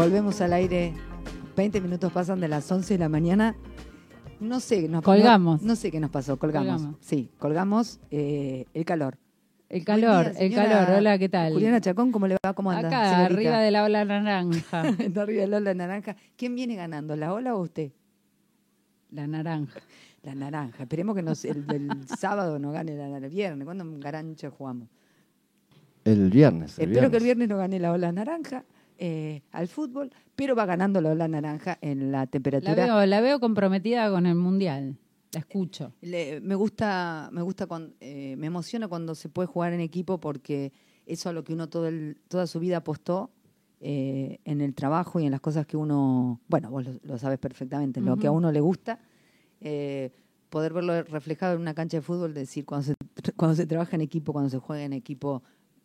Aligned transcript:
Volvemos 0.00 0.40
al 0.40 0.54
aire. 0.54 0.94
20 1.58 1.78
minutos 1.82 2.10
pasan 2.10 2.40
de 2.40 2.48
las 2.48 2.72
11 2.72 2.94
de 2.94 2.98
la 2.98 3.10
mañana. 3.10 3.54
No 4.40 4.58
sé, 4.58 4.88
nos, 4.88 5.02
Colgamos. 5.02 5.60
No, 5.60 5.68
no 5.68 5.76
sé 5.76 5.90
qué 5.90 6.00
nos 6.00 6.08
pasó, 6.08 6.38
colgamos. 6.38 6.80
Colgamos. 6.80 6.96
Sí, 7.00 7.28
colgamos 7.38 8.00
eh, 8.10 8.64
el 8.72 8.86
calor. 8.86 9.18
El 9.68 9.84
calor, 9.84 10.32
día, 10.32 10.40
el 10.40 10.54
calor. 10.54 10.96
Hola, 10.96 11.18
¿qué 11.18 11.28
tal? 11.28 11.52
Juliana 11.52 11.82
Chacón, 11.82 12.12
¿cómo 12.12 12.26
le 12.26 12.38
va? 12.42 12.54
¿Cómo 12.54 12.70
anda? 12.70 12.88
Acá, 12.88 13.10
señorita? 13.10 13.34
arriba 13.34 13.58
de 13.60 13.70
la 13.72 13.84
ola 13.84 14.04
naranja. 14.06 14.80
Arriba 15.20 15.42
de 15.42 15.46
la 15.46 15.56
ola 15.58 15.74
naranja. 15.74 16.16
¿Quién 16.34 16.54
viene 16.54 16.76
ganando, 16.76 17.14
la 17.14 17.34
ola 17.34 17.54
o 17.54 17.60
usted? 17.60 17.92
la 19.10 19.26
naranja. 19.26 19.80
La 20.22 20.34
naranja. 20.34 20.84
Esperemos 20.84 21.14
que 21.14 21.20
nos, 21.20 21.44
el, 21.44 21.66
el 21.68 21.90
sábado 22.18 22.58
no 22.58 22.72
gane 22.72 22.96
la 22.96 23.04
naranja. 23.04 23.26
El 23.26 23.32
viernes, 23.32 23.66
¿cuándo 23.66 23.84
en 23.84 24.00
Garancha 24.00 24.48
jugamos? 24.48 24.88
El 26.06 26.30
viernes. 26.30 26.78
el 26.78 26.90
Espero 26.90 27.10
que 27.10 27.18
el 27.18 27.24
viernes 27.24 27.50
no 27.50 27.58
gane 27.58 27.78
la 27.78 27.92
ola 27.92 28.10
naranja 28.12 28.64
eh, 29.02 29.42
al 29.52 29.66
fútbol, 29.66 30.10
pero 30.36 30.54
va 30.54 30.66
ganando 30.66 31.00
la 31.00 31.26
naranja 31.26 31.78
en 31.80 32.12
la 32.12 32.18
La 32.20 32.26
temperatura. 32.26 32.74
veo, 32.74 33.06
la 33.06 33.20
veo 33.22 33.40
comprometida 33.40 34.10
con 34.10 34.26
el 34.26 34.34
mundial. 34.34 34.96
La 35.32 35.40
escucho. 35.40 35.92
Le- 36.02 36.40
me 36.40 36.54
gusta, 36.54 37.30
me 37.32 37.40
gusta 37.42 37.66
cuando, 37.66 37.94
eh, 38.00 38.34
me 38.36 38.48
emociona 38.48 38.88
cuando 38.88 39.14
se 39.14 39.28
puede 39.30 39.46
jugar 39.46 39.72
en 39.72 39.80
equipo 39.80 40.18
porque 40.20 40.72
eso 41.06 41.28
a 41.28 41.32
lo 41.32 41.44
que 41.44 41.52
uno 41.54 41.68
todo 41.68 41.88
el- 41.88 42.18
toda 42.28 42.46
su 42.46 42.60
vida 42.60 42.76
apostó 42.78 43.30
eh, 43.80 44.40
en 44.44 44.60
el 44.60 44.74
trabajo 44.74 45.18
y 45.20 45.24
en 45.24 45.30
las 45.30 45.40
cosas 45.40 45.64
que 45.66 45.78
uno, 45.78 46.38
bueno, 46.48 46.70
vos 46.70 46.84
lo, 46.84 46.92
lo 47.02 47.16
sabes 47.16 47.38
perfectamente, 47.38 48.02
lo 48.02 48.18
que 48.18 48.26
a 48.26 48.30
uno 48.30 48.52
le 48.52 48.60
gusta, 48.60 48.98
eh, 49.62 50.10
poder 50.50 50.72
verlo 50.74 51.02
reflejado 51.04 51.54
en 51.54 51.60
una 51.62 51.72
cancha 51.72 51.96
de 51.96 52.02
fútbol, 52.02 52.34
decir 52.34 52.66
cuando 52.66 52.84
se 52.84 52.94
cuando 53.36 53.54
se 53.54 53.64
trabaja 53.66 53.96
en 53.96 54.02
equipo, 54.02 54.32
cuando 54.34 54.50
se 54.50 54.58
juega 54.58 54.84
en 54.84 54.92
equipo, 54.92 55.42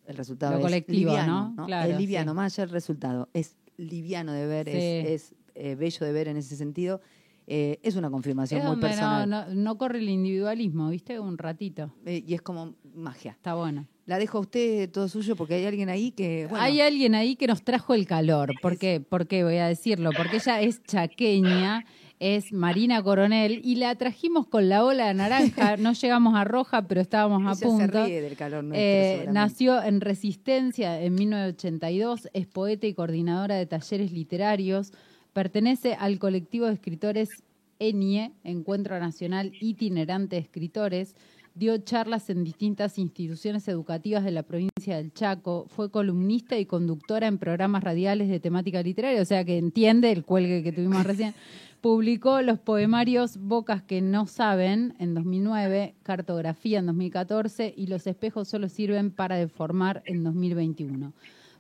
el 0.08 0.18
resultado 0.18 0.54
Lo 0.54 0.58
es 0.60 0.64
colectivo, 0.66 1.12
liviano, 1.12 1.54
¿no? 1.56 1.66
Claro, 1.66 1.92
es 1.92 1.98
liviano, 1.98 2.32
sí. 2.32 2.36
más 2.36 2.54
allá 2.54 2.66
del 2.66 2.74
resultado, 2.74 3.30
es 3.34 3.56
liviano 3.78 4.32
de 4.34 4.46
ver, 4.48 4.66
Sí. 4.70 4.78
es, 4.78 5.06
es, 5.08 5.36
eh, 5.56 5.76
bello 5.76 6.06
de 6.06 6.12
ver 6.12 6.28
en 6.28 6.38
ese 6.38 6.56
sentido. 6.56 7.02
Eh, 7.48 7.80
es 7.84 7.96
una 7.96 8.10
confirmación 8.10 8.60
Es 8.62 8.66
muy 8.66 8.72
donde 8.72 8.88
no, 8.88 8.92
personal 8.92 9.30
no, 9.30 9.46
no 9.54 9.78
corre 9.78 10.00
el 10.00 10.10
individualismo, 10.10 10.90
¿viste? 10.90 11.20
Un 11.20 11.38
ratito. 11.38 11.94
eh, 12.06 12.24
y 12.26 12.34
es 12.34 12.42
como 12.42 12.74
magia. 12.96 13.32
Está 13.34 13.54
bueno. 13.54 13.88
La 14.08 14.18
dejo 14.18 14.38
a 14.40 14.42
usted 14.42 14.90
todo 14.92 15.08
suyo 15.08 15.36
porque 15.36 15.56
hay 15.56 15.66
alguien 15.66 15.90
ahí 15.90 16.12
que. 16.12 16.48
Bueno, 16.48 16.64
Hay 16.64 16.82
alguien 16.82 17.14
ahí 17.16 17.36
que 17.36 17.48
nos 17.48 17.64
trajo 17.64 17.94
el 17.94 18.06
calor. 18.08 18.54
¿Por 18.62 18.78
qué? 18.78 19.00
¿Por 19.00 19.28
qué 19.28 19.44
voy 19.44 19.58
a 19.58 19.68
decirlo? 19.68 20.10
Porque 20.18 20.38
ella 20.38 20.60
es 20.62 20.82
chaqueña, 20.84 21.86
es 22.20 22.54
Marina 22.54 23.04
Coronel, 23.04 23.62
y 23.64 23.76
la 23.76 23.94
trajimos 23.96 24.48
con 24.48 24.70
la 24.70 24.84
ola 24.84 25.08
de 25.08 25.14
naranja. 25.14 25.76
No 25.86 25.94
llegamos 25.94 26.36
a 26.36 26.44
roja, 26.44 26.88
pero 26.88 27.02
estábamos 27.02 27.42
a 27.42 27.52
ella 27.52 27.56
se 27.56 27.66
punto. 27.66 28.06
ríe 28.06 28.22
del 28.22 28.36
calor 28.36 28.64
nuestro, 28.64 28.82
Eh, 28.82 29.28
nació 29.32 29.82
en 29.84 30.02
Resistencia 30.02 31.02
en 31.02 31.16
1982, 31.16 32.30
es 32.34 32.48
poeta 32.48 32.88
y 32.88 32.94
coordinadora 32.94 33.56
de 33.56 33.66
talleres 33.66 34.12
literarios, 34.12 34.94
pertenece 35.34 35.96
al 35.96 36.18
colectivo 36.20 36.68
de 36.68 36.74
escritores 36.74 37.44
ENIE, 37.80 38.32
Encuentro 38.44 38.98
Nacional 39.00 39.52
Itinerante 39.60 40.38
de 40.38 40.42
Escritores, 40.42 41.16
dio 41.56 41.78
charlas 41.78 42.30
en 42.30 42.44
distintas 42.44 42.98
instituciones 43.00 43.68
educativas 43.68 44.24
de 44.24 44.32
la 44.32 44.44
provincia 44.44 44.98
del 44.98 45.14
Chaco, 45.14 45.66
fue 45.70 45.90
columnista 45.90 46.58
y 46.58 46.66
conductora 46.66 47.28
en 47.28 47.38
programas 47.38 47.84
radiales 47.84 48.28
de 48.28 48.42
temática 48.42 48.84
literaria, 48.84 49.22
o 49.22 49.26
sea 49.26 49.46
que 49.46 49.58
entiende 49.58 50.12
el 50.12 50.26
cuelgue 50.26 50.64
que 50.64 50.74
tuvimos 50.74 51.04
recién. 51.04 51.34
Publicó 51.86 52.42
los 52.42 52.58
poemarios 52.58 53.38
Bocas 53.38 53.84
que 53.84 54.02
no 54.02 54.26
saben 54.26 54.96
en 54.98 55.14
2009, 55.14 55.94
Cartografía 56.02 56.80
en 56.80 56.88
2014 56.88 57.76
y 57.78 57.86
Los 57.86 58.08
espejos 58.08 58.48
solo 58.48 58.70
sirven 58.70 59.12
para 59.12 59.36
deformar 59.36 60.02
en 60.08 60.24
2021. 60.24 61.14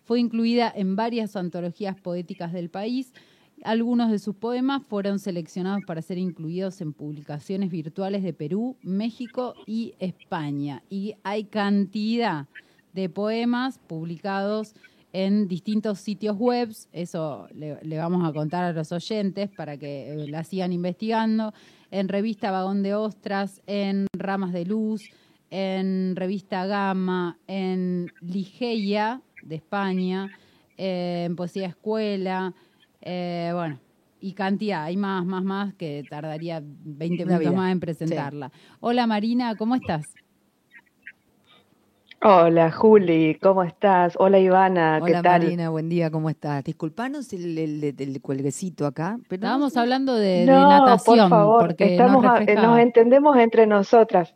Fue 0.03 0.19
incluida 0.19 0.73
en 0.75 0.95
varias 0.95 1.35
antologías 1.35 1.95
poéticas 2.01 2.53
del 2.53 2.71
país. 2.71 3.13
Algunos 3.63 4.09
de 4.09 4.17
sus 4.17 4.35
poemas 4.35 4.81
fueron 4.81 5.19
seleccionados 5.19 5.83
para 5.85 6.01
ser 6.01 6.17
incluidos 6.17 6.81
en 6.81 6.93
publicaciones 6.93 7.69
virtuales 7.69 8.23
de 8.23 8.33
Perú, 8.33 8.77
México 8.81 9.53
y 9.67 9.93
España. 9.99 10.81
Y 10.89 11.14
hay 11.21 11.43
cantidad 11.43 12.47
de 12.93 13.09
poemas 13.09 13.77
publicados 13.77 14.73
en 15.15 15.48
distintos 15.48 15.99
sitios 15.99 16.36
web. 16.37 16.76
Eso 16.92 17.48
le, 17.53 17.80
le 17.83 17.98
vamos 17.98 18.27
a 18.27 18.33
contar 18.33 18.65
a 18.65 18.73
los 18.73 18.92
oyentes 18.92 19.49
para 19.49 19.77
que 19.77 20.11
eh, 20.11 20.27
la 20.27 20.43
sigan 20.43 20.73
investigando. 20.73 21.53
En 21.89 22.09
revista 22.09 22.52
Vagón 22.52 22.83
de 22.83 22.95
Ostras, 22.95 23.61
en 23.65 24.08
Ramas 24.17 24.52
de 24.52 24.65
Luz, 24.65 25.09
en 25.49 26.17
revista 26.17 26.65
Gama, 26.65 27.37
en 27.48 28.11
Ligeia 28.20 29.21
de 29.42 29.55
España, 29.55 30.37
eh, 30.77 31.23
en 31.27 31.37
Poesía 31.37 31.67
Escuela, 31.67 32.53
eh, 32.99 33.52
bueno, 33.53 33.80
y 34.20 34.33
cantidad, 34.33 34.83
hay 34.83 34.97
más, 34.97 35.26
más, 35.26 35.45
más 35.45 35.73
que 35.76 36.03
tardaría 36.09 36.61
20 36.61 37.23
Una 37.23 37.37
minutos 37.37 37.39
vida. 37.39 37.52
más 37.61 37.71
en 37.71 37.80
presentarla. 37.80 38.52
Hola 38.82 39.08
Marina, 39.08 39.55
¿cómo 39.55 39.76
estás? 39.76 40.14
Hola 42.27 42.71
Juli, 42.71 43.37
¿cómo 43.39 43.61
estás? 43.61 44.15
Hola 44.17 44.39
Ivana, 44.39 44.95
¿qué 44.97 45.11
Hola 45.11 45.21
tal? 45.21 45.43
Marina, 45.43 45.69
buen 45.69 45.89
día, 45.89 46.09
¿cómo 46.09 46.31
estás? 46.31 46.63
Disculpanos 46.63 47.31
el, 47.33 47.55
el, 47.55 47.83
el- 47.83 47.95
el 47.99 48.19
cuelguecito 48.19 48.87
acá, 48.87 49.19
pero 49.27 49.41
Estábamos 49.43 49.77
hablando 49.77 50.15
de, 50.15 50.39
de 50.39 50.45
No, 50.47 50.69
natación, 50.69 51.17
por 51.30 51.30
favor, 51.30 51.67
porque 51.67 51.85
estamos 51.91 52.23
nos 52.23 52.33
a- 52.33 52.41
eh, 52.41 52.55
nos 52.55 52.80
entendemos 52.80 53.37
entre 53.37 53.67
nosotras. 53.67 54.33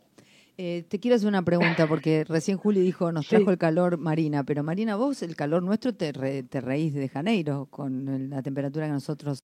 eh, 0.56 0.84
te 0.88 1.00
quiero 1.00 1.16
hacer 1.16 1.26
una 1.26 1.42
pregunta 1.42 1.88
porque 1.88 2.22
recién 2.28 2.58
Juli 2.58 2.80
dijo 2.80 3.10
nos 3.10 3.26
Sí. 3.26 3.30
trajo 3.34 3.50
el 3.50 3.58
calor 3.58 3.98
Marina, 3.98 4.44
pero 4.44 4.62
Marina 4.62 4.94
vos 4.94 5.24
el 5.24 5.34
calor 5.34 5.60
nuestro 5.64 5.92
te, 5.92 6.12
re- 6.12 6.44
te 6.44 6.60
reís 6.60 6.94
de 6.94 7.08
Janeiro 7.08 7.66
con 7.70 8.30
la 8.30 8.40
temperatura 8.40 8.86
que 8.86 8.92
nosotros 8.92 9.42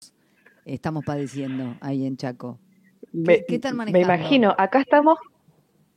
estamos 0.65 1.03
padeciendo 1.03 1.79
ahí 1.81 2.07
en 2.07 2.17
Chaco. 2.17 2.61
Me, 3.13 3.45
qué 3.45 3.59
me 3.59 3.75
manejando? 3.75 4.05
imagino, 4.15 4.55
acá 4.57 4.83
estamos 4.83 5.19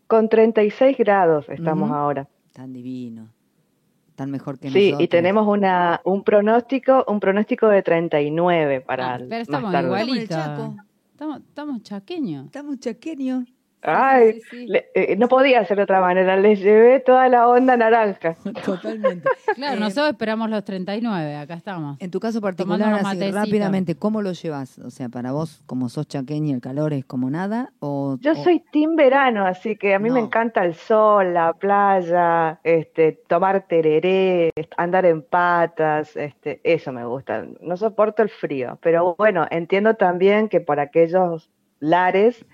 con 0.08 0.30
36 0.30 0.98
grados, 0.98 1.46
estamos 1.50 1.92
ahora. 1.92 2.28
Tan 2.54 2.74
divino, 2.74 3.30
tan 4.16 4.32
mejor 4.32 4.60
que 4.60 4.70
Sí, 4.70 4.88
nosotros. 4.88 5.02
y 5.04 5.08
tenemos 5.08 5.48
una 5.48 6.02
un 6.04 6.24
pronóstico, 6.24 7.06
un 7.08 7.20
pronóstico 7.20 7.68
de 7.68 7.82
39 7.84 8.82
para 8.82 9.14
Ah, 9.14 9.16
el- 9.16 9.28
pero 9.28 9.40
más 9.40 9.42
estamos 9.42 9.72
tarde. 9.72 9.88
igual. 9.88 10.02
igualitos. 10.10 10.38
Estamos 10.38 10.58
en 10.60 10.64
el 10.64 10.78
Chaco. 10.78 10.86
Estamos, 11.12 11.40
estamos 11.40 11.84
chaqueños. 11.84 12.46
Estamos 12.46 12.80
chaqueños. 12.80 13.44
Ay, 13.82 14.34
Sí, 14.34 14.42
sí, 14.42 14.48
sí. 14.50 14.68
le- 14.68 14.90
eh, 14.94 15.16
no 15.16 15.28
podía 15.30 15.64
ser 15.66 15.78
de 15.78 15.84
otra 15.84 16.02
manera, 16.02 16.36
les 16.36 16.60
llevé 16.60 17.00
toda 17.00 17.30
la 17.30 17.48
onda 17.48 17.78
naranja. 17.78 18.36
Totalmente. 18.66 19.30
Claro, 19.56 19.78
Eh, 19.78 19.80
nosotros 19.80 20.10
esperamos 20.12 20.50
los 20.50 20.64
39, 20.66 21.36
acá 21.38 21.54
estamos. 21.54 21.96
En 22.02 22.12
tu 22.12 22.20
caso 22.20 22.42
particular, 22.42 22.94
así 22.94 23.32
rápidamente, 23.32 23.96
¿cómo 23.96 24.22
lo 24.22 24.34
llevas? 24.34 24.80
O 24.80 24.90
sea, 24.90 25.08
para 25.10 25.32
vos, 25.32 25.62
como 25.66 25.88
sos 25.90 26.08
chaqueña, 26.08 26.54
el 26.56 26.62
calor 26.62 26.92
es 26.94 27.06
como 27.06 27.30
nada. 27.30 27.72
O, 27.80 28.18
Yo 28.20 28.34
o- 28.34 28.36
soy 28.44 28.62
team 28.72 28.96
verano, 28.98 29.46
así 29.46 29.78
que 29.78 29.94
a 29.96 30.00
mí 30.00 30.10
me 30.10 30.20
encanta 30.20 30.66
el 30.66 30.76
sol, 30.76 31.34
la 31.34 31.54
playa, 31.54 32.60
este, 32.64 33.14
tomar 33.28 33.66
tereré, 33.68 34.52
andar 34.78 35.06
en 35.06 35.22
patas, 35.22 36.16
este, 36.18 36.60
eso 36.64 36.92
me 36.92 37.06
gusta. 37.06 37.46
No 37.62 37.78
soporto 37.78 38.24
el 38.24 38.30
frío, 38.30 38.78
pero 38.82 39.16
bueno, 39.18 39.48
entiendo 39.52 39.94
también 39.96 40.50
que 40.50 40.60
por 40.60 40.80
aquellos 40.80 41.50
lares 41.80 42.46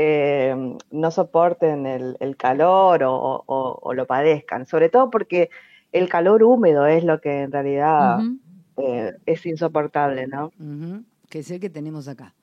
eh, 0.00 0.54
no 0.92 1.10
soporten 1.10 1.84
el, 1.86 2.16
el 2.20 2.36
calor 2.36 3.02
o, 3.02 3.12
o- 3.46 3.78
o 3.82 3.94
lo 3.94 4.06
padezcan, 4.06 4.64
sobre 4.64 4.88
todo 4.90 5.10
porque 5.10 5.50
el 5.90 6.08
calor 6.08 6.44
húmedo 6.44 6.86
es 6.86 7.02
lo 7.02 7.20
que 7.20 7.42
en 7.42 7.50
realidad 7.52 8.18
eh, 8.76 9.12
es 9.26 9.44
insoportable, 9.44 10.28
¿no? 10.28 10.52
Que 11.28 11.40
es 11.40 11.50
el 11.50 11.58
que 11.58 11.68
tenemos 11.68 12.06
acá. 12.06 12.34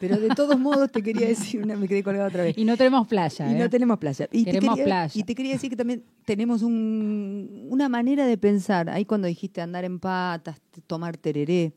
Pero 0.00 0.20
de 0.20 0.28
todos 0.34 0.58
modos 0.60 0.92
te 0.92 1.02
quería 1.02 1.26
decir, 1.28 1.62
una, 1.62 1.76
me 1.76 1.88
quedé 1.88 2.02
colgada 2.02 2.28
otra 2.28 2.42
vez. 2.42 2.58
Y 2.58 2.64
no 2.66 2.76
tenemos 2.76 3.08
playa, 3.08 3.50
Y 3.50 3.54
¿eh? 3.54 3.58
no 3.58 3.70
tenemos 3.70 3.98
playa. 3.98 4.28
Y 4.30 4.44
te 4.44 4.52
quería, 4.58 4.84
playa. 4.84 5.12
Y 5.14 5.22
te 5.24 5.34
quería 5.34 5.52
decir 5.54 5.70
que 5.70 5.76
también 5.76 6.04
tenemos 6.26 6.62
un- 6.62 7.66
una 7.70 7.88
manera 7.88 8.26
de 8.26 8.36
pensar. 8.36 8.90
Ahí 8.90 9.06
cuando 9.06 9.28
dijiste 9.28 9.60
andar 9.62 9.84
en 9.84 9.98
patas, 9.98 10.60
tomar 10.86 11.16
tereré. 11.16 11.72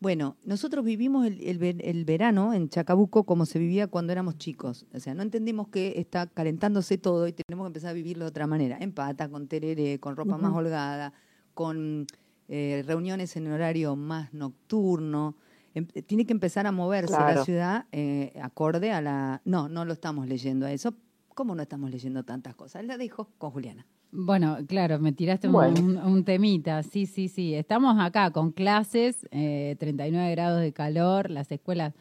Bueno, 0.00 0.36
nosotros 0.44 0.84
vivimos 0.84 1.26
el, 1.26 1.40
el 1.42 1.58
ver- 1.58 1.84
el 1.84 2.04
verano 2.04 2.54
en 2.54 2.68
Chacabuco 2.68 3.24
como 3.24 3.46
se 3.46 3.58
vivía 3.58 3.88
cuando 3.88 4.12
éramos 4.12 4.38
chicos. 4.38 4.86
O 4.94 5.00
sea, 5.00 5.12
no 5.14 5.22
entendimos 5.22 5.68
que 5.68 5.94
está 5.98 6.26
calentándose 6.28 6.98
todo 6.98 7.26
y 7.26 7.32
tenemos 7.32 7.64
que 7.64 7.68
empezar 7.68 7.90
a 7.90 7.94
vivirlo 7.94 8.24
de 8.24 8.28
otra 8.30 8.46
manera. 8.46 8.78
En 8.80 8.92
pata, 8.92 9.28
con 9.28 9.48
tereré, 9.48 9.98
con 9.98 10.14
ropa 10.14 10.36
más 10.38 10.52
holgada, 10.56 11.12
con 11.54 12.06
eh, 12.48 12.84
reuniones 12.86 13.36
en 13.36 13.50
horario 13.50 13.96
más 13.96 14.32
nocturno. 14.32 15.34
Em- 15.74 15.86
tiene 15.86 16.24
que 16.26 16.32
empezar 16.32 16.66
a 16.68 16.72
moverse 16.72 17.12
la 17.34 17.44
ciudad 17.44 17.86
eh, 17.90 18.38
acorde 18.40 18.92
a 18.92 19.00
la... 19.00 19.42
No, 19.44 19.68
no 19.68 19.84
lo 19.84 19.92
estamos 19.92 20.28
leyendo 20.28 20.66
a 20.66 20.72
eso. 20.72 20.94
¿Cómo 21.34 21.54
no 21.56 21.62
estamos 21.62 21.90
leyendo 21.90 22.22
tantas 22.24 22.54
cosas? 22.54 22.84
La 22.84 22.98
dejo 22.98 23.30
con 23.38 23.50
Juliana. 23.50 23.84
Bueno, 24.10 24.58
claro, 24.66 24.98
me 24.98 25.12
tiraste 25.12 25.48
un, 25.48 25.52
Bueno. 25.52 25.80
un- 25.80 25.98
un 25.98 26.24
temita, 26.24 26.82
sí, 26.82 27.06
sí, 27.06 27.28
sí. 27.28 27.54
Estamos 27.54 27.96
acá 28.00 28.30
con 28.30 28.52
clases, 28.52 29.26
eh, 29.30 29.76
39 29.78 30.30
grados 30.30 30.60
de 30.60 30.72
calor, 30.72 31.30
las 31.30 31.52
escuelas 31.52 31.94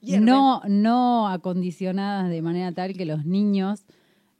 Hierven. 0.00 0.24
no, 0.26 0.60
no 0.68 1.28
acondicionadas 1.28 2.28
de 2.30 2.42
manera 2.42 2.72
tal 2.72 2.94
que 2.94 3.04
los 3.04 3.24
niños 3.24 3.84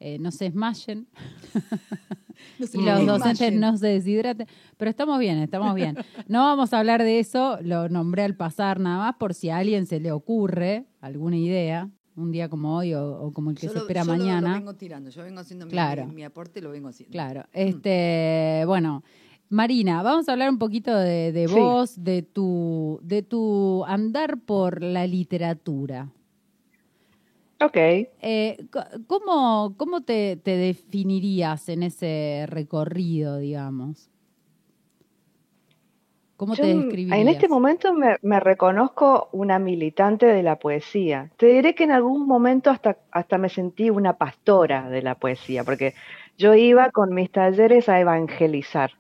eh, 0.01 0.19
no 0.19 0.33
se 0.33 0.47
esmayen 0.47 1.07
No 2.59 2.67
se 2.67 2.77
y 2.81 2.83
los 2.85 3.07
docentes 3.07 3.53
no 3.55 3.77
se 3.77 3.87
deshidraten. 3.87 4.49
Pero 4.77 4.91
estamos 4.91 5.17
bien, 5.21 5.39
estamos 5.39 5.77
bien. 5.77 5.97
No 6.27 6.41
vamos 6.41 6.73
a 6.73 6.81
hablar 6.81 7.05
de 7.05 7.21
eso, 7.21 7.59
lo 7.63 7.89
nombré 7.89 8.25
al 8.25 8.35
pasar 8.35 8.81
nada 8.81 8.99
más 8.99 9.15
por 9.15 9.33
si 9.33 9.49
a 9.49 9.59
alguien 9.59 9.87
se 9.87 10.01
le 10.01 10.11
ocurre 10.11 10.87
alguna 11.01 11.37
idea, 11.37 11.89
un 12.17 12.31
día 12.33 12.49
como 12.49 12.77
hoy 12.77 12.93
o, 12.95 13.21
o 13.23 13.33
como 13.33 13.51
el 13.51 13.57
que 13.57 13.67
Yo 13.67 13.73
se 13.73 13.75
lo- 13.77 13.81
espera 13.83 14.03
yo 14.03 14.07
lo- 14.09 14.13
Lo, 14.19 14.19
mañana. 14.25 14.55
vengo 14.55 14.75
tirando, 14.75 15.11
yo 15.11 15.23
vengo 15.23 15.41
haciendo 15.41 15.67
mi- 15.67 15.73
Claro. 15.73 16.07
mi, 16.07 16.15
mi 16.17 16.25
aporte, 16.25 16.61
lo 16.61 16.71
vengo 16.71 16.89
haciendo. 16.89 17.13
Claro. 17.13 17.45
Este, 17.53 18.63
bueno, 18.67 19.03
Marina, 19.49 20.03
vamos 20.03 20.29
a 20.29 20.33
hablar 20.33 20.51
un 20.51 20.59
poquito 20.59 20.95
de, 20.97 21.33
de 21.33 21.49
Sí. 21.49 21.55
vos, 21.55 22.03
de 22.03 22.23
tu, 22.23 22.99
de 23.03 23.23
tu 23.23 23.85
andar 23.87 24.39
por 24.41 24.83
la 24.83 25.07
literatura. 25.07 26.11
Ok. 27.61 27.77
Eh, 27.77 28.67
¿Cómo, 29.07 29.75
cómo 29.77 30.01
te, 30.01 30.37
te 30.37 30.57
definirías 30.57 31.69
en 31.69 31.85
ese 31.85 32.45
recorrido, 32.49 33.39
digamos? 33.39 34.09
¿Cómo 36.37 36.55
Yo, 36.55 36.65
te 36.65 36.75
describirías? 36.75 37.19
en 37.19 37.29
este 37.29 37.49
momento 37.49 37.93
me, 37.95 38.17
me 38.23 38.41
reconozco 38.41 39.29
una 39.33 39.59
militante 39.59 40.27
de 40.27 40.43
la 40.43 40.57
poesía. 40.57 41.31
Te 41.37 41.47
diré 41.47 41.75
que 41.75 41.85
en 41.85 41.93
algún 41.93 42.27
momento 42.27 42.71
hasta, 42.71 42.97
hasta 43.11 43.39
me 43.39 43.49
sentí 43.49 43.91
una 43.91 44.15
pastora 44.15 44.89
de 44.89 45.03
la 45.03 45.15
poesía, 45.15 45.63
porque 45.65 45.95
yo 46.39 46.55
iba 46.55 46.91
con 46.91 47.15
mis 47.15 47.31
talleres 47.31 47.89
a 47.89 48.01
evangelizar. 48.01 48.93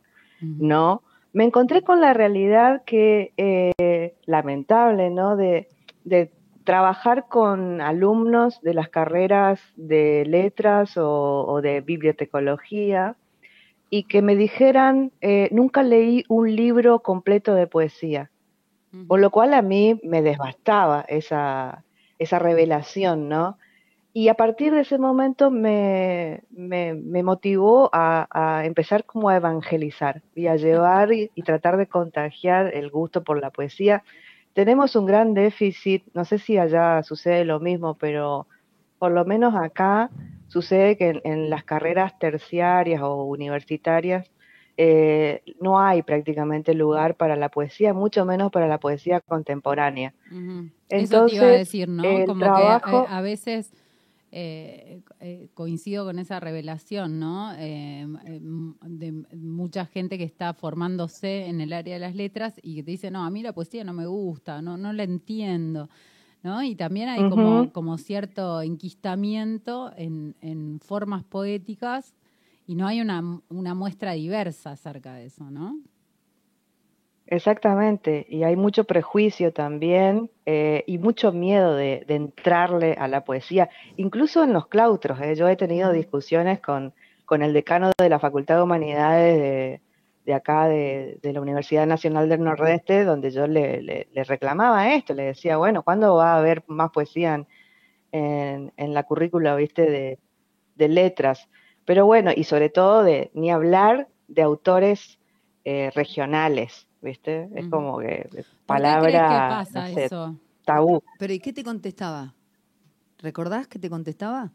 ¿no? 0.42 1.02
Me 1.32 1.44
encontré 1.44 1.82
con 1.82 2.00
la 2.00 2.12
realidad 2.14 2.82
que, 2.84 3.32
eh, 3.36 4.14
lamentable, 4.26 5.10
¿no? 5.10 5.36
De, 5.36 5.68
de 6.04 6.30
trabajar 6.64 7.26
con 7.28 7.80
alumnos 7.80 8.60
de 8.60 8.74
las 8.74 8.88
carreras 8.88 9.60
de 9.76 10.24
letras 10.26 10.96
o, 10.96 11.44
o 11.46 11.60
de 11.62 11.80
bibliotecología 11.80 13.16
y 13.94 14.04
que 14.04 14.22
me 14.22 14.36
dijeran, 14.36 15.12
eh, 15.20 15.50
nunca 15.52 15.82
leí 15.82 16.24
un 16.30 16.56
libro 16.56 17.00
completo 17.00 17.52
de 17.52 17.66
poesía, 17.66 18.30
por 19.06 19.20
lo 19.20 19.30
cual 19.30 19.52
a 19.52 19.60
mí 19.60 20.00
me 20.02 20.22
desbastaba 20.22 21.04
esa, 21.08 21.84
esa 22.18 22.38
revelación, 22.38 23.28
¿no? 23.28 23.58
Y 24.14 24.28
a 24.28 24.34
partir 24.34 24.72
de 24.72 24.80
ese 24.80 24.96
momento 24.96 25.50
me, 25.50 26.42
me, 26.48 26.94
me 26.94 27.22
motivó 27.22 27.90
a, 27.92 28.28
a 28.30 28.64
empezar 28.64 29.04
como 29.04 29.28
a 29.28 29.36
evangelizar 29.36 30.22
y 30.34 30.46
a 30.46 30.56
llevar 30.56 31.12
y, 31.12 31.30
y 31.34 31.42
tratar 31.42 31.76
de 31.76 31.86
contagiar 31.86 32.74
el 32.74 32.88
gusto 32.88 33.22
por 33.22 33.42
la 33.42 33.50
poesía. 33.50 34.04
Tenemos 34.54 34.96
un 34.96 35.04
gran 35.04 35.34
déficit, 35.34 36.02
no 36.14 36.24
sé 36.24 36.38
si 36.38 36.56
allá 36.56 37.02
sucede 37.02 37.44
lo 37.44 37.60
mismo, 37.60 37.92
pero 37.96 38.46
por 38.98 39.12
lo 39.12 39.26
menos 39.26 39.54
acá 39.54 40.08
sucede 40.52 40.96
que 40.96 41.08
en, 41.10 41.20
en 41.24 41.50
las 41.50 41.64
carreras 41.64 42.18
terciarias 42.18 43.00
o 43.02 43.24
universitarias 43.24 44.30
eh, 44.76 45.42
no 45.60 45.80
hay 45.80 46.02
prácticamente 46.02 46.74
lugar 46.74 47.16
para 47.16 47.36
la 47.36 47.48
poesía, 47.48 47.92
mucho 47.94 48.24
menos 48.24 48.50
para 48.50 48.66
la 48.68 48.78
poesía 48.78 49.20
contemporánea. 49.20 50.14
Eso 50.88 51.26
te 51.26 51.34
iba 51.36 51.46
a 51.46 51.50
decir, 51.50 51.88
¿no? 51.88 52.04
el 52.04 52.26
Como 52.26 52.40
trabajo- 52.44 53.04
que 53.04 53.08
a, 53.08 53.18
a 53.18 53.20
veces 53.22 53.72
eh, 54.30 55.00
eh, 55.20 55.48
coincido 55.54 56.04
con 56.06 56.18
esa 56.18 56.40
revelación, 56.40 57.18
¿no? 57.18 57.52
Eh, 57.54 58.06
eh, 58.26 58.40
de 58.40 59.12
mucha 59.36 59.84
gente 59.86 60.16
que 60.16 60.24
está 60.24 60.54
formándose 60.54 61.46
en 61.46 61.60
el 61.60 61.72
área 61.72 61.94
de 61.94 62.00
las 62.00 62.14
letras 62.14 62.54
y 62.62 62.76
que 62.76 62.82
te 62.82 62.90
dice, 62.92 63.10
no, 63.10 63.24
a 63.24 63.30
mí 63.30 63.42
la 63.42 63.52
poesía 63.52 63.84
no 63.84 63.92
me 63.92 64.06
gusta, 64.06 64.62
no, 64.62 64.76
no 64.76 64.92
la 64.92 65.02
entiendo. 65.02 65.88
¿No? 66.42 66.62
Y 66.62 66.74
también 66.74 67.08
hay 67.08 67.30
como, 67.30 67.98
cierto 67.98 68.62
enquistamiento 68.62 69.92
en, 69.96 70.34
en 70.40 70.80
formas 70.80 71.22
poéticas 71.22 72.14
y 72.66 72.74
no 72.74 72.86
hay 72.86 73.00
una, 73.00 73.40
una 73.48 73.74
muestra 73.74 74.12
diversa 74.12 74.72
acerca 74.72 75.14
de 75.14 75.26
eso, 75.26 75.50
¿no? 75.50 75.78
Exactamente, 77.26 78.26
y 78.28 78.42
hay 78.42 78.56
mucho 78.56 78.84
prejuicio 78.84 79.52
también 79.52 80.30
eh, 80.44 80.84
y 80.86 80.98
mucho 80.98 81.32
miedo 81.32 81.74
de, 81.76 82.04
de 82.06 82.16
entrarle 82.16 82.94
a 82.98 83.08
la 83.08 83.24
poesía, 83.24 83.70
incluso 83.96 84.44
en 84.44 84.52
los 84.52 84.66
claustros. 84.66 85.18
¿eh? 85.20 85.34
Yo 85.34 85.48
he 85.48 85.56
tenido 85.56 85.92
discusiones 85.92 86.60
con, 86.60 86.92
con 87.24 87.42
el 87.42 87.54
decano 87.54 87.92
de 87.96 88.08
la 88.10 88.18
Facultad 88.18 88.56
de 88.56 88.62
Humanidades 88.62 89.40
de, 89.40 89.80
de 90.24 90.34
acá, 90.34 90.68
de, 90.68 91.18
de 91.22 91.32
la 91.32 91.40
Universidad 91.40 91.86
Nacional 91.86 92.28
del 92.28 92.42
Nordeste, 92.44 93.04
donde 93.04 93.30
yo 93.30 93.46
le, 93.46 93.82
le- 93.82 94.08
le 94.12 94.24
reclamaba 94.24 94.94
esto, 94.94 95.14
le 95.14 95.24
decía, 95.24 95.56
bueno, 95.56 95.82
¿cuándo 95.82 96.16
va 96.16 96.34
a 96.34 96.38
haber 96.38 96.64
más 96.68 96.90
poesía 96.90 97.34
en, 97.34 97.46
en, 98.12 98.72
en 98.76 98.94
la 98.94 99.04
currícula, 99.04 99.56
viste, 99.56 99.82
de, 99.90 100.18
de 100.74 100.88
letras? 100.88 101.48
Pero 101.84 102.06
bueno, 102.06 102.32
y 102.34 102.44
sobre 102.44 102.70
todo 102.70 103.02
de 103.04 103.30
ni 103.34 103.50
hablar 103.50 104.08
de 104.28 104.42
autores 104.42 105.20
eh, 105.64 105.90
regionales, 105.94 106.88
¿viste? 107.00 107.48
Es 107.54 107.68
como 107.68 107.98
que 107.98 108.30
¿Por 108.66 108.82
qué 108.82 108.98
crees 108.98 109.22
que 109.24 109.42
palabra, 109.42 109.42
pasa 109.42 109.80
no 109.80 109.82
sé, 109.84 110.04
eso? 110.04 110.38
tabú. 110.64 111.02
Pero 111.18 111.32
¿y 111.34 111.40
qué 111.40 111.52
te 111.52 111.64
contestaba? 111.64 112.34
¿Recordás 113.18 113.68
que 113.68 113.78
te 113.78 113.90
contestaba? 113.90 114.52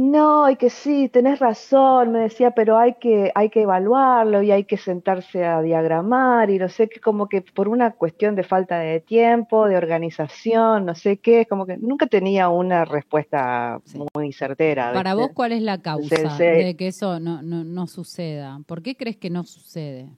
No, 0.00 0.48
y 0.48 0.54
que 0.54 0.70
sí, 0.70 1.08
tenés 1.08 1.40
razón, 1.40 2.12
me 2.12 2.20
decía, 2.20 2.52
pero 2.52 2.78
hay 2.78 2.94
que, 3.00 3.32
hay 3.34 3.50
que 3.50 3.62
evaluarlo 3.62 4.42
y 4.42 4.52
hay 4.52 4.62
que 4.62 4.76
sentarse 4.76 5.44
a 5.44 5.60
diagramar 5.60 6.50
y 6.50 6.58
no 6.60 6.68
sé 6.68 6.88
qué, 6.88 7.00
como 7.00 7.28
que 7.28 7.42
por 7.42 7.66
una 7.66 7.90
cuestión 7.90 8.36
de 8.36 8.44
falta 8.44 8.78
de 8.78 9.00
tiempo, 9.00 9.66
de 9.66 9.76
organización, 9.76 10.86
no 10.86 10.94
sé 10.94 11.16
qué, 11.16 11.46
como 11.46 11.66
que 11.66 11.78
nunca 11.78 12.06
tenía 12.06 12.48
una 12.48 12.84
respuesta 12.84 13.80
Sí. 13.86 13.98
muy 14.14 14.32
certera. 14.32 14.92
Para 14.92 15.14
vos, 15.16 15.30
¿cuál 15.34 15.50
es 15.50 15.62
la 15.62 15.82
causa 15.82 16.38
de 16.38 16.76
que 16.76 16.86
eso 16.86 17.18
no, 17.18 17.42
no, 17.42 17.64
no 17.64 17.88
suceda? 17.88 18.60
¿Por 18.66 18.82
qué 18.82 18.96
crees 18.96 19.16
que 19.16 19.30
no 19.30 19.42
sucede? 19.42 20.10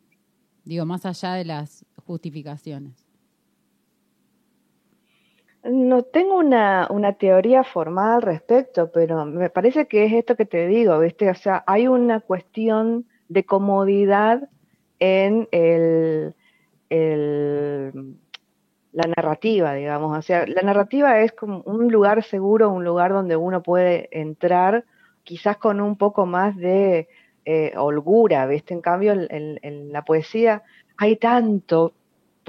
Digo, 0.62 0.84
más 0.84 1.06
allá 1.06 1.32
de 1.32 1.46
las 1.46 1.86
justificaciones. 2.04 2.99
No 5.62 6.02
tengo 6.04 6.38
una, 6.38 6.86
una 6.90 7.12
teoría 7.14 7.64
formal 7.64 8.14
al 8.16 8.22
respecto, 8.22 8.90
pero 8.92 9.26
me 9.26 9.50
parece 9.50 9.86
que 9.86 10.04
es 10.06 10.12
esto 10.14 10.34
que 10.36 10.46
te 10.46 10.66
digo, 10.66 10.98
¿viste? 10.98 11.28
O 11.28 11.34
sea, 11.34 11.62
hay 11.66 11.86
una 11.86 12.20
cuestión 12.20 13.06
de 13.28 13.44
comodidad 13.44 14.48
en 14.98 15.48
el, 15.52 16.34
el- 16.90 18.16
la 18.92 19.04
narrativa, 19.08 19.74
digamos. 19.74 20.18
O 20.18 20.22
sea, 20.22 20.46
la 20.46 20.62
narrativa 20.62 21.20
es 21.22 21.32
como 21.32 21.60
un 21.62 21.92
lugar 21.92 22.22
seguro, 22.24 22.70
un 22.70 22.84
lugar 22.84 23.12
donde 23.12 23.36
uno 23.36 23.62
puede 23.62 24.08
entrar 24.18 24.84
quizás 25.24 25.58
con 25.58 25.80
un 25.80 25.96
poco 25.96 26.26
más 26.26 26.56
de 26.56 27.08
eh, 27.44 27.72
holgura, 27.76 28.46
¿viste? 28.46 28.74
En 28.74 28.80
cambio, 28.82 29.12
en 29.14 29.92
la 29.92 30.04
poesía 30.04 30.62
hay 30.98 31.16
tanto 31.16 31.94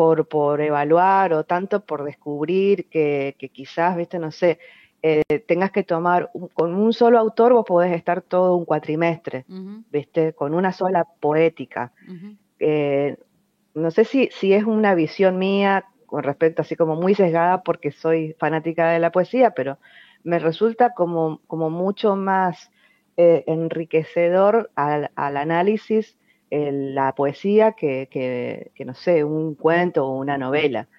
por, 0.01 0.27
por 0.27 0.61
evaluar 0.61 1.31
o 1.31 1.43
tanto 1.43 1.85
por 1.85 2.03
descubrir 2.03 2.89
que, 2.89 3.35
que 3.37 3.49
quizás, 3.49 3.95
viste, 3.95 4.17
no 4.17 4.31
sé, 4.31 4.57
eh, 5.03 5.21
tengas 5.47 5.69
que 5.69 5.83
tomar, 5.83 6.31
un- 6.33 6.47
con 6.47 6.73
un 6.73 6.91
solo 6.91 7.19
autor 7.19 7.53
vos 7.53 7.65
podés 7.67 7.93
estar 7.95 8.23
todo 8.23 8.55
un 8.55 8.65
cuatrimestre, 8.65 9.45
viste, 9.91 10.33
con 10.33 10.55
una 10.55 10.71
sola 10.71 11.05
poética. 11.19 11.91
Eh, 12.57 13.15
no 13.75 13.91
sé 13.91 14.03
si, 14.05 14.29
si 14.31 14.53
es 14.53 14.63
una 14.63 14.95
visión 14.95 15.37
mía 15.37 15.85
con 16.07 16.23
respecto 16.23 16.63
así 16.63 16.75
como 16.75 16.95
muy 16.95 17.13
sesgada 17.13 17.61
porque 17.61 17.91
soy 17.91 18.35
fanática 18.39 18.89
de 18.89 18.97
la 18.99 19.11
poesía, 19.11 19.51
pero 19.51 19.77
me 20.23 20.39
resulta 20.39 20.95
como, 20.95 21.41
como 21.45 21.69
mucho 21.69 22.15
más 22.15 22.71
eh, 23.17 23.43
enriquecedor 23.45 24.71
al, 24.75 25.11
al 25.15 25.37
análisis 25.37 26.17
eh, 26.51 26.71
la 26.71 27.15
poesía 27.15 27.71
que, 27.71 28.09
que, 28.11 28.71
que, 28.75 28.83
no 28.83 28.93
sé, 28.93 29.23
un 29.23 29.55
cuento 29.55 30.05
o 30.05 30.17
una 30.17 30.37
novela. 30.37 30.89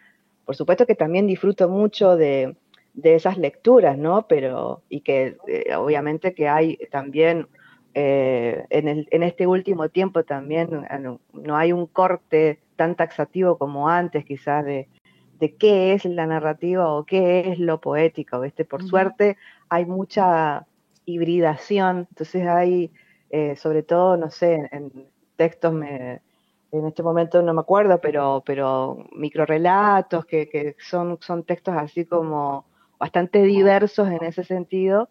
Por 0.46 0.56
supuesto 0.56 0.86
que 0.86 0.94
también 0.94 1.26
disfruto 1.26 1.68
mucho 1.68 2.16
de, 2.16 2.56
de 2.94 3.14
esas 3.14 3.36
lecturas, 3.36 3.98
¿no? 3.98 4.26
Pero, 4.28 4.82
y 4.88 5.02
que 5.02 5.36
eh, 5.46 5.74
obviamente 5.76 6.34
que 6.34 6.48
hay 6.48 6.78
también 6.90 7.48
eh, 7.92 8.64
en, 8.70 8.88
el, 8.88 9.08
en, 9.10 9.22
este 9.22 9.46
último 9.46 9.90
tiempo 9.90 10.24
también 10.24 10.86
no, 11.00 11.20
no, 11.34 11.56
hay 11.58 11.72
un 11.72 11.86
corte 11.86 12.58
tan 12.76 12.96
taxativo 12.96 13.58
como 13.58 13.90
antes, 13.90 14.24
quizás, 14.24 14.64
de, 14.64 14.88
de 15.38 15.54
qué 15.56 15.92
es 15.92 16.06
la 16.06 16.26
narrativa 16.26 16.90
o 16.90 17.04
qué 17.04 17.50
es 17.50 17.58
lo 17.58 17.78
poético, 17.78 18.40
¿viste? 18.40 18.64
Por 18.64 18.80
uh 18.80 18.86
-huh. 18.86 18.88
suerte 18.88 19.36
hay 19.68 19.84
mucha 19.84 20.66
hibridación, 21.04 22.06
entonces 22.08 22.46
hay, 22.46 22.90
eh, 23.28 23.54
sobre 23.56 23.82
todo, 23.82 24.16
no 24.16 24.30
sé, 24.30 24.70
en 24.72 25.12
textos, 25.36 25.72
me, 25.72 26.20
en 26.72 26.86
este 26.86 27.02
momento 27.02 27.42
no 27.42 27.52
me 27.54 27.60
acuerdo, 27.60 28.00
pero, 28.00 28.42
pero 28.46 29.06
microrelatos, 29.14 30.24
que, 30.24 30.48
que 30.48 30.76
son, 30.78 31.18
son 31.20 31.44
textos 31.44 31.74
así 31.76 32.04
como 32.04 32.64
bastante 32.98 33.42
diversos 33.42 34.08
en 34.08 34.24
ese 34.24 34.44
sentido, 34.44 35.08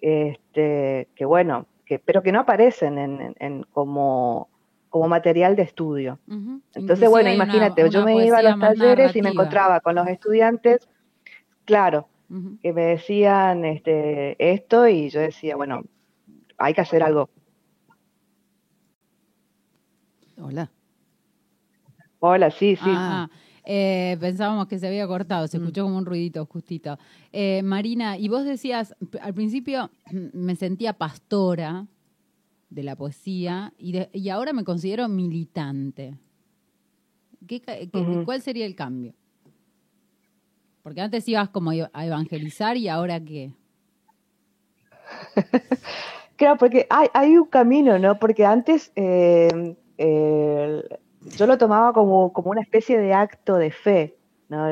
este, 0.00 1.08
que 1.14 1.24
bueno, 1.24 1.66
que, 1.86 1.98
pero 1.98 2.22
que 2.22 2.32
no 2.32 2.40
aparecen 2.40 2.98
en, 2.98 3.20
en, 3.20 3.34
en 3.38 3.62
como, 3.72 4.48
como 4.90 5.08
material 5.08 5.56
de 5.56 5.62
estudio. 5.62 6.18
Uh 6.28 6.32
-huh. 6.32 6.60
Entonces, 6.74 6.82
Inclusive 6.82 7.08
bueno, 7.08 7.30
imagínate, 7.30 7.82
una, 7.82 7.90
una 7.90 7.98
yo 7.98 8.04
me 8.04 8.26
iba 8.26 8.38
a 8.38 8.42
los 8.42 8.60
talleres 8.60 9.16
y 9.16 9.22
me 9.22 9.30
encontraba 9.30 9.80
con 9.80 9.94
los 9.94 10.06
estudiantes, 10.08 10.88
claro, 11.64 12.08
que 12.60 12.74
me 12.74 12.84
decían 12.84 13.64
este, 13.64 14.36
esto 14.52 14.86
y 14.86 15.08
yo 15.08 15.20
decía, 15.20 15.56
bueno, 15.56 15.84
hay 16.58 16.74
que 16.74 16.82
hacer 16.82 17.02
algo. 17.02 17.30
Hola. 20.40 20.70
Hola, 22.20 22.50
sí, 22.50 22.76
sí. 22.76 22.82
Ah, 22.84 23.28
ah. 23.28 23.30
Eh, 23.64 24.16
pensábamos 24.20 24.66
que 24.66 24.78
se 24.78 24.86
había 24.86 25.06
cortado, 25.06 25.44
Mm. 25.44 25.48
se 25.48 25.56
escuchó 25.58 25.82
como 25.84 25.98
un 25.98 26.06
ruidito 26.06 26.46
justito. 26.46 26.98
Eh, 27.32 27.62
Marina, 27.62 28.16
y 28.16 28.28
vos 28.28 28.44
decías, 28.44 28.94
al 29.20 29.34
principio 29.34 29.90
me 30.32 30.56
sentía 30.56 30.94
pastora 30.94 31.86
de 32.70 32.82
la 32.82 32.96
poesía 32.96 33.72
y, 33.78 33.92
de- 33.92 34.10
y 34.12 34.28
ahora 34.30 34.52
me 34.52 34.64
considero 34.64 35.08
militante. 35.08 36.14
¿Qué. 37.46 37.62
¿Cuál 38.24 38.42
sería 38.42 38.66
el 38.66 38.74
cambio? 38.74 39.14
Porque 40.82 41.00
antes 41.00 41.28
ibas 41.28 41.48
como 41.50 41.70
a 41.70 42.06
evangelizar 42.06 42.76
y 42.76 42.88
ahora 42.88 43.20
qué. 43.22 43.52
Claro, 46.36 46.56
porque 46.56 46.86
hay, 46.88 47.08
hay 47.14 47.36
un 47.36 47.46
camino, 47.48 47.98
¿no? 47.98 48.16
Porque 48.20 48.46
antes 48.46 48.92
eh, 48.94 49.76
yo 49.98 51.46
lo 51.46 51.58
tomaba 51.58 51.92
como, 51.92 52.32
como 52.32 52.50
una 52.50 52.62
especie 52.62 52.98
de 52.98 53.12
acto 53.14 53.56
de 53.56 53.70
fe, 53.70 54.16
¿no? 54.48 54.66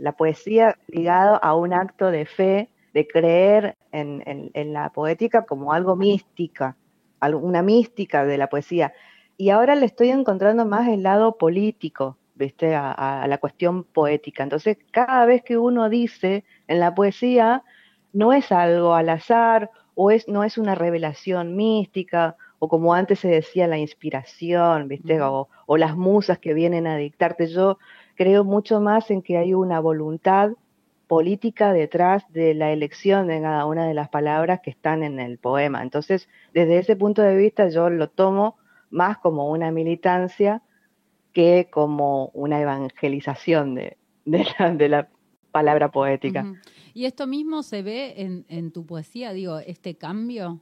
La 0.00 0.12
poesía 0.12 0.78
ligado 0.88 1.42
a 1.42 1.54
un 1.54 1.72
acto 1.72 2.10
de 2.10 2.26
fe, 2.26 2.70
de 2.94 3.06
creer 3.06 3.76
en, 3.92 4.22
en- 4.54 4.72
la 4.72 4.90
poética 4.90 5.44
como 5.44 5.72
algo 5.72 5.96
mística, 5.96 6.76
una 7.20 7.62
mística 7.62 8.24
de 8.24 8.38
la 8.38 8.48
poesía. 8.48 8.92
Y 9.36 9.50
ahora 9.50 9.74
le 9.74 9.86
estoy 9.86 10.10
encontrando 10.10 10.64
más 10.64 10.88
el 10.88 11.02
lado 11.02 11.36
político, 11.36 12.16
¿viste? 12.34 12.74
A- 12.74 12.92
a 13.22 13.26
la 13.28 13.38
cuestión 13.38 13.84
poética. 13.84 14.42
Entonces, 14.42 14.78
cada 14.92 15.26
vez 15.26 15.42
que 15.42 15.58
uno 15.58 15.88
dice 15.90 16.44
en 16.68 16.80
la 16.80 16.94
poesía, 16.94 17.64
no 18.12 18.32
es 18.32 18.52
algo 18.52 18.94
al 18.94 19.08
azar 19.08 19.70
o 19.94 20.10
es, 20.10 20.28
no 20.28 20.44
es 20.44 20.58
una 20.58 20.74
revelación 20.74 21.56
mística 21.56 22.36
o 22.58 22.68
como 22.68 22.94
antes 22.94 23.20
se 23.20 23.28
decía 23.28 23.66
la 23.66 23.78
inspiración, 23.78 24.88
¿viste? 24.88 25.20
O, 25.20 25.48
o 25.66 25.76
las 25.76 25.96
musas 25.96 26.38
que 26.38 26.54
vienen 26.54 26.86
a 26.86 26.96
dictarte. 26.96 27.46
Yo 27.48 27.78
creo 28.14 28.44
mucho 28.44 28.80
más 28.80 29.10
en 29.10 29.22
que 29.22 29.36
hay 29.36 29.54
una 29.54 29.80
voluntad 29.80 30.50
política 31.06 31.72
detrás 31.72 32.24
de 32.32 32.54
la 32.54 32.72
elección 32.72 33.28
de 33.28 33.40
cada 33.40 33.66
una 33.66 33.86
de 33.86 33.94
las 33.94 34.08
palabras 34.08 34.60
que 34.60 34.70
están 34.70 35.02
en 35.02 35.20
el 35.20 35.38
poema. 35.38 35.82
Entonces, 35.82 36.28
desde 36.52 36.78
ese 36.78 36.96
punto 36.96 37.22
de 37.22 37.36
vista, 37.36 37.68
yo 37.68 37.90
lo 37.90 38.08
tomo 38.08 38.56
más 38.90 39.18
como 39.18 39.50
una 39.50 39.70
militancia 39.70 40.62
que 41.32 41.68
como 41.70 42.30
una 42.34 42.60
evangelización 42.60 43.74
de, 43.74 43.98
de 44.24 44.46
la, 44.58 44.72
de 44.72 44.88
la 44.88 45.08
palabra 45.52 45.90
poética. 45.90 46.44
¿Y 46.94 47.04
esto 47.04 47.26
mismo 47.26 47.62
se 47.62 47.82
ve 47.82 48.14
en, 48.22 48.46
en 48.48 48.72
tu 48.72 48.86
poesía, 48.86 49.32
digo, 49.32 49.58
este 49.58 49.96
cambio? 49.96 50.60